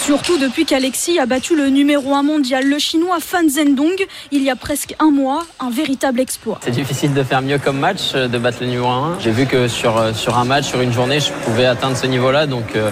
Surtout 0.04 0.36
depuis 0.36 0.64
qu'Alexis 0.64 1.20
a 1.20 1.26
battu 1.26 1.54
le 1.54 1.68
numéro 1.68 2.12
1 2.12 2.24
mondial, 2.24 2.68
le 2.68 2.76
chinois 2.80 3.18
Fan 3.20 3.48
Zhendong, 3.48 4.04
il 4.32 4.42
y 4.42 4.50
a 4.50 4.56
presque 4.56 4.96
un 4.98 5.12
mois, 5.12 5.44
un 5.60 5.70
véritable 5.70 6.18
exploit. 6.18 6.58
C'est 6.64 6.72
difficile 6.72 7.14
de 7.14 7.22
faire 7.22 7.40
mieux 7.40 7.58
comme 7.58 7.78
match, 7.78 8.10
euh, 8.16 8.26
de 8.26 8.36
battre 8.36 8.58
le 8.62 8.66
numéro 8.66 8.88
1. 8.88 9.18
J'ai 9.20 9.30
vu 9.30 9.46
que 9.46 9.68
sur, 9.68 9.96
euh, 9.96 10.12
sur 10.12 10.36
un 10.36 10.44
match, 10.44 10.64
sur 10.64 10.80
une 10.80 10.92
journée, 10.92 11.20
je 11.20 11.30
pouvais 11.44 11.66
atteindre 11.66 11.96
ce 11.96 12.08
niveau-là, 12.08 12.48
donc 12.48 12.74
euh, 12.74 12.90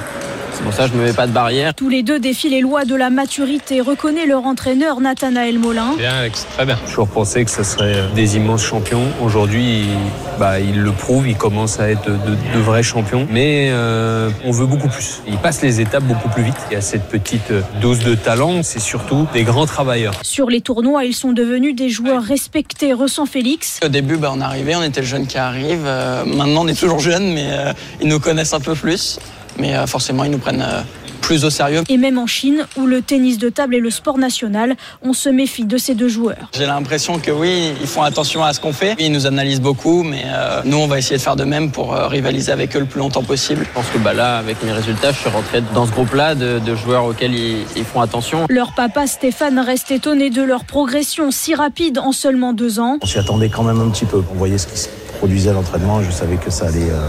c'est 0.52 0.62
pour 0.62 0.72
ça 0.72 0.84
que 0.84 0.92
je 0.92 0.98
me 0.98 1.04
mets 1.04 1.12
pas 1.12 1.26
de 1.26 1.32
barrière. 1.32 1.74
Tous 1.74 1.88
les 1.88 2.02
deux 2.02 2.18
défient 2.18 2.50
les 2.50 2.60
lois 2.60 2.84
de 2.84 2.94
la 2.94 3.10
maturité, 3.10 3.80
reconnaît 3.80 4.26
leur 4.26 4.44
entraîneur 4.44 5.00
Nathanaël 5.00 5.58
Molin. 5.58 5.94
Bien, 5.96 6.14
Alex, 6.18 6.46
très 6.54 6.66
bien. 6.66 6.76
J'ai 6.80 6.90
toujours 6.90 7.08
pensé 7.08 7.44
que 7.44 7.50
ce 7.50 7.62
serait 7.62 8.04
des 8.14 8.36
immenses 8.36 8.64
champions. 8.64 9.04
Aujourd'hui, 9.22 9.80
il, 9.80 9.86
bah, 10.38 10.60
il 10.60 10.80
le 10.80 10.92
prouve, 10.92 11.28
il 11.28 11.36
commence 11.36 11.80
à 11.80 11.90
être 11.90 12.06
de, 12.06 12.34
de 12.54 12.58
vrais 12.60 12.82
champions. 12.82 13.26
Mais 13.30 13.68
euh, 13.70 14.30
on 14.44 14.50
veut 14.50 14.66
beaucoup 14.66 14.88
plus. 14.88 15.22
Il 15.26 15.36
passe 15.36 15.62
les 15.62 15.80
étapes 15.80 16.04
beaucoup 16.04 16.28
plus 16.28 16.42
vite. 16.42 16.56
Il 16.70 16.74
y 16.74 16.76
a 16.76 16.80
cette 16.80 17.08
petite 17.08 17.52
dose 17.80 18.00
de 18.00 18.14
talent, 18.14 18.62
c'est 18.62 18.80
surtout 18.80 19.26
des 19.32 19.42
grands 19.44 19.66
travailleurs. 19.66 20.14
Sur 20.22 20.50
les 20.50 20.60
tournois, 20.60 21.04
ils 21.04 21.14
sont 21.14 21.32
devenus 21.32 21.74
des 21.74 21.88
joueurs 21.88 22.22
respectés, 22.22 22.92
ressent 22.92 23.26
Félix. 23.26 23.80
Au 23.84 23.88
début, 23.88 24.16
bah, 24.16 24.32
on 24.34 24.40
arrivait, 24.40 24.74
on 24.76 24.82
était 24.82 25.00
le 25.00 25.06
jeune 25.06 25.26
qui 25.26 25.38
arrive. 25.38 25.82
Euh, 25.84 26.24
maintenant, 26.24 26.64
on 26.64 26.68
est 26.68 26.78
toujours 26.78 27.00
jeune, 27.00 27.32
mais 27.32 27.48
euh, 27.50 27.72
ils 28.00 28.08
nous 28.08 28.20
connaissent 28.20 28.52
un 28.54 28.60
peu 28.60 28.74
plus. 28.74 29.18
Mais 29.60 29.74
euh, 29.74 29.86
forcément, 29.86 30.24
ils 30.24 30.30
nous 30.30 30.38
prennent 30.38 30.62
euh, 30.62 30.80
plus 31.20 31.44
au 31.44 31.50
sérieux. 31.50 31.82
Et 31.88 31.98
même 31.98 32.18
en 32.18 32.26
Chine, 32.26 32.64
où 32.78 32.86
le 32.86 33.02
tennis 33.02 33.36
de 33.38 33.50
table 33.50 33.74
est 33.74 33.80
le 33.80 33.90
sport 33.90 34.16
national, 34.18 34.74
on 35.02 35.12
se 35.12 35.28
méfie 35.28 35.64
de 35.64 35.76
ces 35.76 35.94
deux 35.94 36.08
joueurs. 36.08 36.48
J'ai 36.56 36.66
l'impression 36.66 37.18
que 37.18 37.30
oui, 37.30 37.72
ils 37.80 37.86
font 37.86 38.02
attention 38.02 38.42
à 38.42 38.52
ce 38.54 38.60
qu'on 38.60 38.72
fait. 38.72 38.96
Ils 38.98 39.12
nous 39.12 39.26
analysent 39.26 39.60
beaucoup, 39.60 40.02
mais 40.02 40.22
euh, 40.26 40.62
nous, 40.64 40.78
on 40.78 40.86
va 40.86 40.98
essayer 40.98 41.18
de 41.18 41.22
faire 41.22 41.36
de 41.36 41.44
même 41.44 41.70
pour 41.70 41.94
euh, 41.94 42.08
rivaliser 42.08 42.52
avec 42.52 42.74
eux 42.74 42.80
le 42.80 42.86
plus 42.86 43.00
longtemps 43.00 43.22
possible. 43.22 43.64
Je 43.68 43.74
pense 43.74 43.86
que 43.92 43.98
bah, 43.98 44.14
là, 44.14 44.38
avec 44.38 44.62
mes 44.64 44.72
résultats, 44.72 45.12
je 45.12 45.18
suis 45.18 45.28
rentré 45.28 45.62
dans 45.74 45.86
ce 45.86 45.92
groupe-là 45.92 46.34
de, 46.34 46.58
de 46.58 46.74
joueurs 46.74 47.04
auxquels 47.04 47.34
ils, 47.34 47.64
ils 47.76 47.84
font 47.84 48.00
attention. 48.00 48.46
Leur 48.48 48.72
papa 48.72 49.06
Stéphane 49.06 49.58
reste 49.58 49.90
étonné 49.90 50.30
de 50.30 50.42
leur 50.42 50.64
progression 50.64 51.30
si 51.30 51.54
rapide 51.54 51.98
en 51.98 52.12
seulement 52.12 52.54
deux 52.54 52.80
ans. 52.80 52.98
On 53.02 53.06
s'y 53.06 53.18
attendait 53.18 53.50
quand 53.50 53.62
même 53.62 53.80
un 53.80 53.90
petit 53.90 54.06
peu. 54.06 54.22
On 54.32 54.38
voyait 54.38 54.58
ce 54.58 54.66
qui 54.66 54.78
se 54.78 54.88
produisait 55.18 55.50
à 55.50 55.52
l'entraînement. 55.52 56.02
Je 56.02 56.10
savais 56.10 56.36
que 56.36 56.50
ça 56.50 56.66
allait 56.66 56.90
euh, 56.90 57.08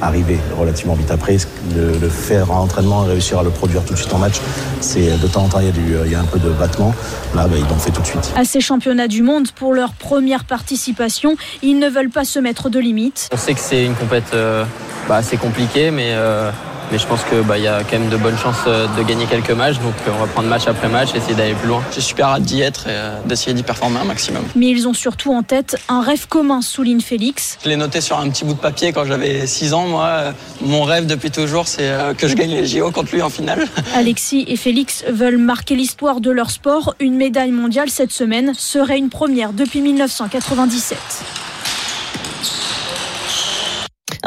arriver 0.00 0.38
relativement 0.58 0.94
vite 0.94 1.10
après. 1.10 1.36
Le, 1.74 1.98
le 1.98 2.08
faire 2.08 2.50
en 2.50 2.60
entraînement 2.62 3.04
et 3.04 3.08
réussir 3.08 3.38
à 3.38 3.42
le 3.42 3.50
produire 3.50 3.84
tout 3.84 3.94
de 3.94 3.98
suite 3.98 4.12
en 4.12 4.18
match, 4.18 4.36
c'est 4.80 5.18
de 5.18 5.26
temps 5.26 5.44
en 5.44 5.48
temps, 5.48 5.60
il 5.60 5.66
y 5.66 5.68
a, 5.68 5.72
du, 5.72 5.96
il 6.06 6.12
y 6.12 6.14
a 6.14 6.20
un 6.20 6.24
peu 6.24 6.38
de 6.38 6.50
battement. 6.50 6.94
Là, 7.34 7.46
bah, 7.46 7.56
ils 7.56 7.68
l'ont 7.68 7.78
fait 7.78 7.90
tout 7.90 8.00
de 8.02 8.06
suite. 8.06 8.32
À 8.36 8.44
ces 8.44 8.60
championnats 8.60 9.08
du 9.08 9.22
monde, 9.22 9.50
pour 9.52 9.74
leur 9.74 9.92
première 9.92 10.44
participation, 10.44 11.36
ils 11.62 11.78
ne 11.78 11.88
veulent 11.88 12.10
pas 12.10 12.24
se 12.24 12.38
mettre 12.38 12.70
de 12.70 12.78
limites. 12.78 13.28
On 13.32 13.36
sait 13.36 13.54
que 13.54 13.60
c'est 13.60 13.84
une 13.84 13.94
compète 13.94 14.32
euh, 14.34 14.64
bah, 15.08 15.16
assez 15.16 15.36
compliquée, 15.36 15.90
mais, 15.90 16.12
euh, 16.12 16.50
mais 16.90 16.98
je 16.98 17.06
pense 17.06 17.24
qu'il 17.24 17.40
bah, 17.42 17.58
y 17.58 17.66
a 17.66 17.82
quand 17.82 17.98
même 17.98 18.08
de 18.08 18.16
bonnes 18.16 18.36
chances 18.38 18.64
euh, 18.66 18.86
de 18.96 19.02
gagner 19.02 19.26
quelques 19.26 19.50
matchs. 19.50 19.78
Donc 19.78 19.94
on 20.06 20.18
va 20.18 20.26
prendre 20.26 20.48
match 20.48 20.66
après 20.66 20.88
match, 20.88 21.14
essayer 21.14 21.34
d'aller 21.34 21.54
plus 21.54 21.68
loin. 21.68 21.82
J'ai 21.94 22.00
super 22.00 22.28
hâte 22.28 22.42
d'y 22.42 22.60
être 22.60 22.86
et 22.86 22.92
euh, 22.92 23.20
d'essayer 23.26 23.54
d'y 23.54 23.62
performer 23.62 23.98
un 24.00 24.04
maximum. 24.04 24.44
Mais 24.54 24.68
ils 24.68 24.88
ont 24.88 24.94
surtout 24.94 25.32
en 25.32 25.42
tête 25.42 25.76
un 25.88 26.00
rêve 26.00 26.26
commun, 26.28 26.62
souligne 26.62 27.00
Félix. 27.00 27.58
Je 27.64 27.68
l'ai 27.68 27.76
noté 27.76 28.00
sur 28.00 28.18
un 28.18 28.28
petit 28.30 28.44
bout 28.44 28.54
de 28.54 28.58
papier 28.58 28.92
quand 28.92 29.04
j'avais 29.04 29.46
6 29.46 29.74
ans. 29.74 29.86
Moi, 29.86 30.32
mon 30.60 30.82
rêve 30.84 31.06
depuis 31.06 31.30
toujours, 31.30 31.66
c'est 31.68 31.88
euh, 31.88 32.14
que 32.14 32.28
je 32.28 32.34
gagne 32.34 32.50
les 32.50 32.66
JO 32.66 32.90
contre 32.90 33.14
lui 33.14 33.22
en 33.22 33.30
finale. 33.30 33.66
Alexis 33.94 34.44
et 34.48 34.56
Félix 34.56 35.04
veulent 35.08 35.38
marquer 35.38 35.74
l'histoire 35.74 36.20
de 36.20 36.30
leur 36.30 36.50
sport. 36.50 36.94
Une 37.00 37.16
médaille 37.16 37.52
mondiale 37.52 37.90
cette 37.90 38.12
semaine 38.12 38.52
serait 38.56 38.98
une 38.98 39.10
première 39.10 39.52
depuis 39.52 39.80
1997. 39.80 41.47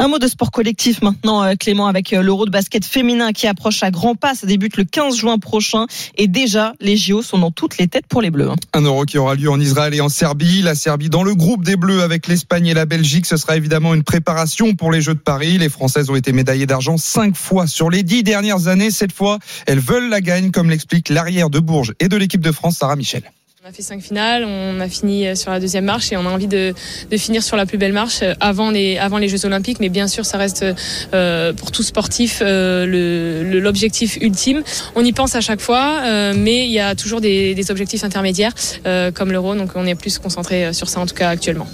Un 0.02 0.08
mot 0.08 0.18
de 0.18 0.26
sport 0.26 0.50
collectif 0.50 1.00
maintenant, 1.00 1.44
euh, 1.44 1.54
Clément, 1.54 1.86
avec 1.86 2.12
euh, 2.12 2.22
l'Euro 2.22 2.44
de 2.44 2.50
basket 2.50 2.84
féminin 2.84 3.30
qui 3.30 3.46
approche 3.46 3.84
à 3.84 3.92
grands 3.92 4.16
pas. 4.16 4.34
Ça 4.34 4.48
débute 4.48 4.76
le 4.76 4.82
15 4.82 5.14
juin 5.14 5.38
prochain. 5.38 5.86
Et 6.16 6.26
déjà, 6.26 6.74
les 6.80 6.96
JO 6.96 7.22
sont 7.22 7.38
dans 7.38 7.52
toutes 7.52 7.78
les 7.78 7.86
têtes 7.86 8.08
pour 8.08 8.20
les 8.20 8.32
Bleus. 8.32 8.50
hein. 8.50 8.56
Un 8.72 8.80
euro 8.80 9.04
qui 9.04 9.16
aura 9.16 9.36
lieu 9.36 9.48
en 9.48 9.60
Israël 9.60 9.94
et 9.94 10.00
en 10.00 10.08
Serbie. 10.08 10.60
La 10.60 10.74
Serbie 10.74 11.08
dans 11.08 11.22
le 11.22 11.36
groupe 11.36 11.64
des 11.64 11.76
Bleus 11.76 12.02
avec 12.02 12.26
l'Espagne 12.26 12.66
et 12.66 12.74
la 12.74 12.84
Belgique. 12.84 13.26
Ce 13.26 13.36
sera 13.36 13.56
évidemment 13.56 13.94
une 13.94 14.02
préparation 14.02 14.74
pour 14.74 14.90
les 14.90 15.00
Jeux 15.00 15.14
de 15.14 15.20
Paris. 15.20 15.56
Les 15.58 15.68
Françaises 15.68 16.10
ont 16.10 16.16
été 16.16 16.32
médaillées 16.32 16.66
d'argent 16.66 16.96
cinq 16.96 17.36
fois 17.36 17.68
sur 17.68 17.88
les 17.88 18.02
dix 18.02 18.24
dernières 18.24 18.66
années. 18.66 18.90
Cette 18.90 19.12
fois, 19.12 19.38
elles 19.68 19.78
veulent 19.78 20.08
la 20.08 20.20
gagne, 20.20 20.50
comme 20.50 20.68
l'explique 20.68 21.10
l'arrière 21.10 21.48
de 21.48 21.60
Bourges 21.60 21.92
et 22.00 22.08
de 22.08 22.16
l'équipe 22.16 22.40
de 22.40 22.50
France, 22.50 22.78
Sarah 22.78 22.96
Michel. 22.96 23.22
On 23.64 23.68
a 23.68 23.70
fait 23.70 23.82
cinq 23.82 24.02
finales, 24.02 24.44
on 24.44 24.80
a 24.80 24.88
fini 24.88 25.24
euh, 25.24 25.36
sur 25.36 25.52
la 25.52 25.60
deuxième 25.60 25.84
marche 25.84 26.10
et 26.10 26.16
on 26.16 26.26
a 26.26 26.30
envie 26.30 26.48
de, 26.48 26.74
finir 27.16 27.44
sur 27.44 27.56
la 27.56 27.64
plus 27.64 27.78
belle 27.78 27.92
marche 27.92 28.22
euh, 28.22 28.34
avant 28.40 28.70
les, 28.70 29.28
Jeux 29.28 29.46
Olympiques. 29.46 29.78
Mais 29.78 29.88
bien 29.88 30.08
sûr, 30.08 30.26
ça 30.26 30.36
reste 30.36 30.64
euh, 31.14 31.52
pour 31.52 31.70
tout 31.70 31.84
sportif 31.84 32.42
l'objectif 32.44 34.18
ultime. 34.20 34.64
On 34.96 35.04
y 35.04 35.12
pense 35.12 35.36
à 35.36 35.40
chaque 35.40 35.60
fois, 35.60 36.32
mais 36.34 36.64
il 36.64 36.72
y 36.72 36.80
a 36.80 36.96
toujours 36.96 37.20
des, 37.20 37.54
des 37.54 37.70
objectifs 37.70 38.02
intermédiaires 38.02 38.54
comme 39.14 39.30
l'euro. 39.30 39.54
Donc 39.54 39.70
on 39.76 39.86
est 39.86 39.94
plus 39.94 40.18
concentré 40.18 40.72
sur 40.72 40.88
ça 40.88 40.98
en 40.98 41.06
tout 41.06 41.14
cas 41.14 41.28
actuellement. 41.28 41.68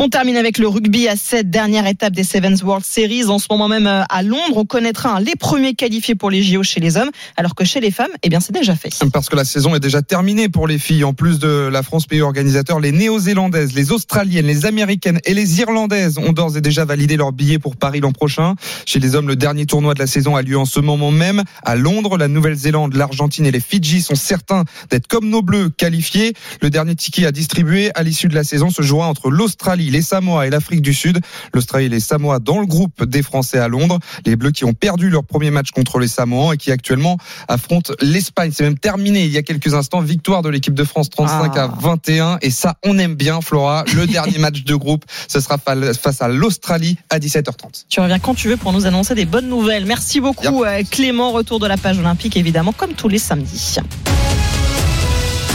On 0.00 0.08
termine 0.08 0.36
avec 0.36 0.58
le 0.58 0.68
rugby 0.68 1.08
à 1.08 1.16
cette 1.16 1.50
dernière 1.50 1.84
étape 1.84 2.12
des 2.12 2.22
Sevens 2.22 2.62
World 2.62 2.84
Series. 2.84 3.24
En 3.24 3.40
ce 3.40 3.48
moment 3.50 3.66
même 3.66 3.88
euh, 3.88 4.04
à 4.08 4.22
Londres, 4.22 4.56
on 4.56 4.64
connaîtra 4.64 5.16
hein, 5.16 5.20
les 5.20 5.34
premiers 5.34 5.74
qualifiés 5.74 6.14
pour 6.14 6.30
les 6.30 6.40
JO 6.40 6.62
chez 6.62 6.78
les 6.78 6.96
hommes, 6.96 7.10
alors 7.36 7.56
que 7.56 7.64
chez 7.64 7.80
les 7.80 7.90
femmes, 7.90 8.12
eh 8.22 8.28
bien, 8.28 8.38
c'est 8.38 8.52
déjà 8.52 8.76
fait. 8.76 8.90
Parce 9.12 9.28
que 9.28 9.34
la 9.34 9.44
saison 9.44 9.74
est 9.74 9.80
déjà 9.80 10.00
terminée 10.00 10.48
pour 10.48 10.68
les 10.68 10.78
filles. 10.78 11.02
En 11.02 11.14
plus 11.14 11.40
de 11.40 11.68
la 11.72 11.82
France 11.82 12.06
pays 12.06 12.20
organisateur, 12.20 12.78
les 12.78 12.92
néo-zélandaises, 12.92 13.74
les 13.74 13.90
australiennes, 13.90 14.46
les 14.46 14.66
américaines 14.66 15.18
et 15.24 15.34
les 15.34 15.58
irlandaises 15.58 16.16
ont 16.18 16.32
d'ores 16.32 16.56
et 16.56 16.60
déjà 16.60 16.84
validé 16.84 17.16
leur 17.16 17.32
billet 17.32 17.58
pour 17.58 17.74
Paris 17.74 17.98
l'an 17.98 18.12
prochain. 18.12 18.54
Chez 18.86 19.00
les 19.00 19.16
hommes, 19.16 19.26
le 19.26 19.34
dernier 19.34 19.66
tournoi 19.66 19.94
de 19.94 19.98
la 19.98 20.06
saison 20.06 20.36
a 20.36 20.42
lieu 20.42 20.56
en 20.56 20.64
ce 20.64 20.78
moment 20.78 21.10
même 21.10 21.42
à 21.64 21.74
Londres. 21.74 22.18
La 22.18 22.28
Nouvelle-Zélande, 22.28 22.94
l'Argentine 22.94 23.46
et 23.46 23.50
les 23.50 23.58
Fidji 23.58 24.00
sont 24.00 24.14
certains 24.14 24.62
d'être 24.90 25.08
comme 25.08 25.28
nos 25.28 25.42
bleus 25.42 25.70
qualifiés. 25.70 26.34
Le 26.62 26.70
dernier 26.70 26.94
ticket 26.94 27.26
à 27.26 27.32
distribuer 27.32 27.90
à 27.96 28.04
l'issue 28.04 28.28
de 28.28 28.36
la 28.36 28.44
saison 28.44 28.70
se 28.70 28.82
jouera 28.82 29.08
entre 29.08 29.28
l'Australie, 29.28 29.87
les 29.90 30.02
Samoa 30.02 30.46
et 30.46 30.50
l'Afrique 30.50 30.82
du 30.82 30.94
Sud. 30.94 31.20
L'Australie 31.54 31.86
et 31.86 31.88
les 31.88 32.00
Samoa 32.00 32.38
dans 32.38 32.58
le 32.58 32.66
groupe 32.66 33.04
des 33.04 33.22
Français 33.22 33.58
à 33.58 33.68
Londres. 33.68 33.98
Les 34.26 34.36
Bleus 34.36 34.50
qui 34.52 34.64
ont 34.64 34.72
perdu 34.74 35.10
leur 35.10 35.24
premier 35.24 35.50
match 35.50 35.70
contre 35.70 35.98
les 35.98 36.08
Samoans 36.08 36.52
et 36.52 36.56
qui 36.56 36.70
actuellement 36.72 37.18
affrontent 37.48 37.92
l'Espagne. 38.00 38.50
C'est 38.54 38.64
même 38.64 38.78
terminé 38.78 39.24
il 39.24 39.30
y 39.30 39.38
a 39.38 39.42
quelques 39.42 39.74
instants. 39.74 40.00
Victoire 40.00 40.42
de 40.42 40.48
l'équipe 40.48 40.74
de 40.74 40.84
France 40.84 41.10
35 41.10 41.52
Ah. 41.56 41.62
à 41.64 41.66
21. 41.80 42.38
Et 42.42 42.50
ça, 42.50 42.76
on 42.84 42.98
aime 42.98 43.14
bien, 43.14 43.40
Flora. 43.40 43.84
Le 43.94 44.06
dernier 44.06 44.38
match 44.38 44.64
de 44.64 44.74
groupe, 44.74 45.04
ce 45.28 45.40
sera 45.40 45.58
fa- 45.58 45.94
face 45.94 46.22
à 46.22 46.28
l'Australie 46.28 46.96
à 47.10 47.18
17h30. 47.18 47.84
Tu 47.88 48.00
reviens 48.00 48.18
quand 48.18 48.34
tu 48.34 48.48
veux 48.48 48.56
pour 48.56 48.72
nous 48.72 48.86
annoncer 48.86 49.14
des 49.14 49.24
bonnes 49.26 49.48
nouvelles. 49.48 49.84
Merci 49.86 50.20
beaucoup 50.20 50.64
euh, 50.64 50.82
Clément. 50.90 51.32
Retour 51.32 51.58
de 51.60 51.66
la 51.66 51.76
page 51.76 51.98
olympique 51.98 52.36
évidemment 52.36 52.72
comme 52.72 52.92
tous 52.94 53.08
les 53.08 53.18
samedis. 53.18 53.76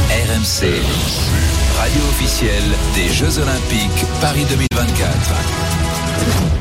RMC, 0.09 0.67
radio 1.77 2.01
officielle 2.09 2.63
des 2.95 3.09
Jeux 3.09 3.39
Olympiques 3.39 4.05
Paris 4.21 4.45
2024. 4.49 6.52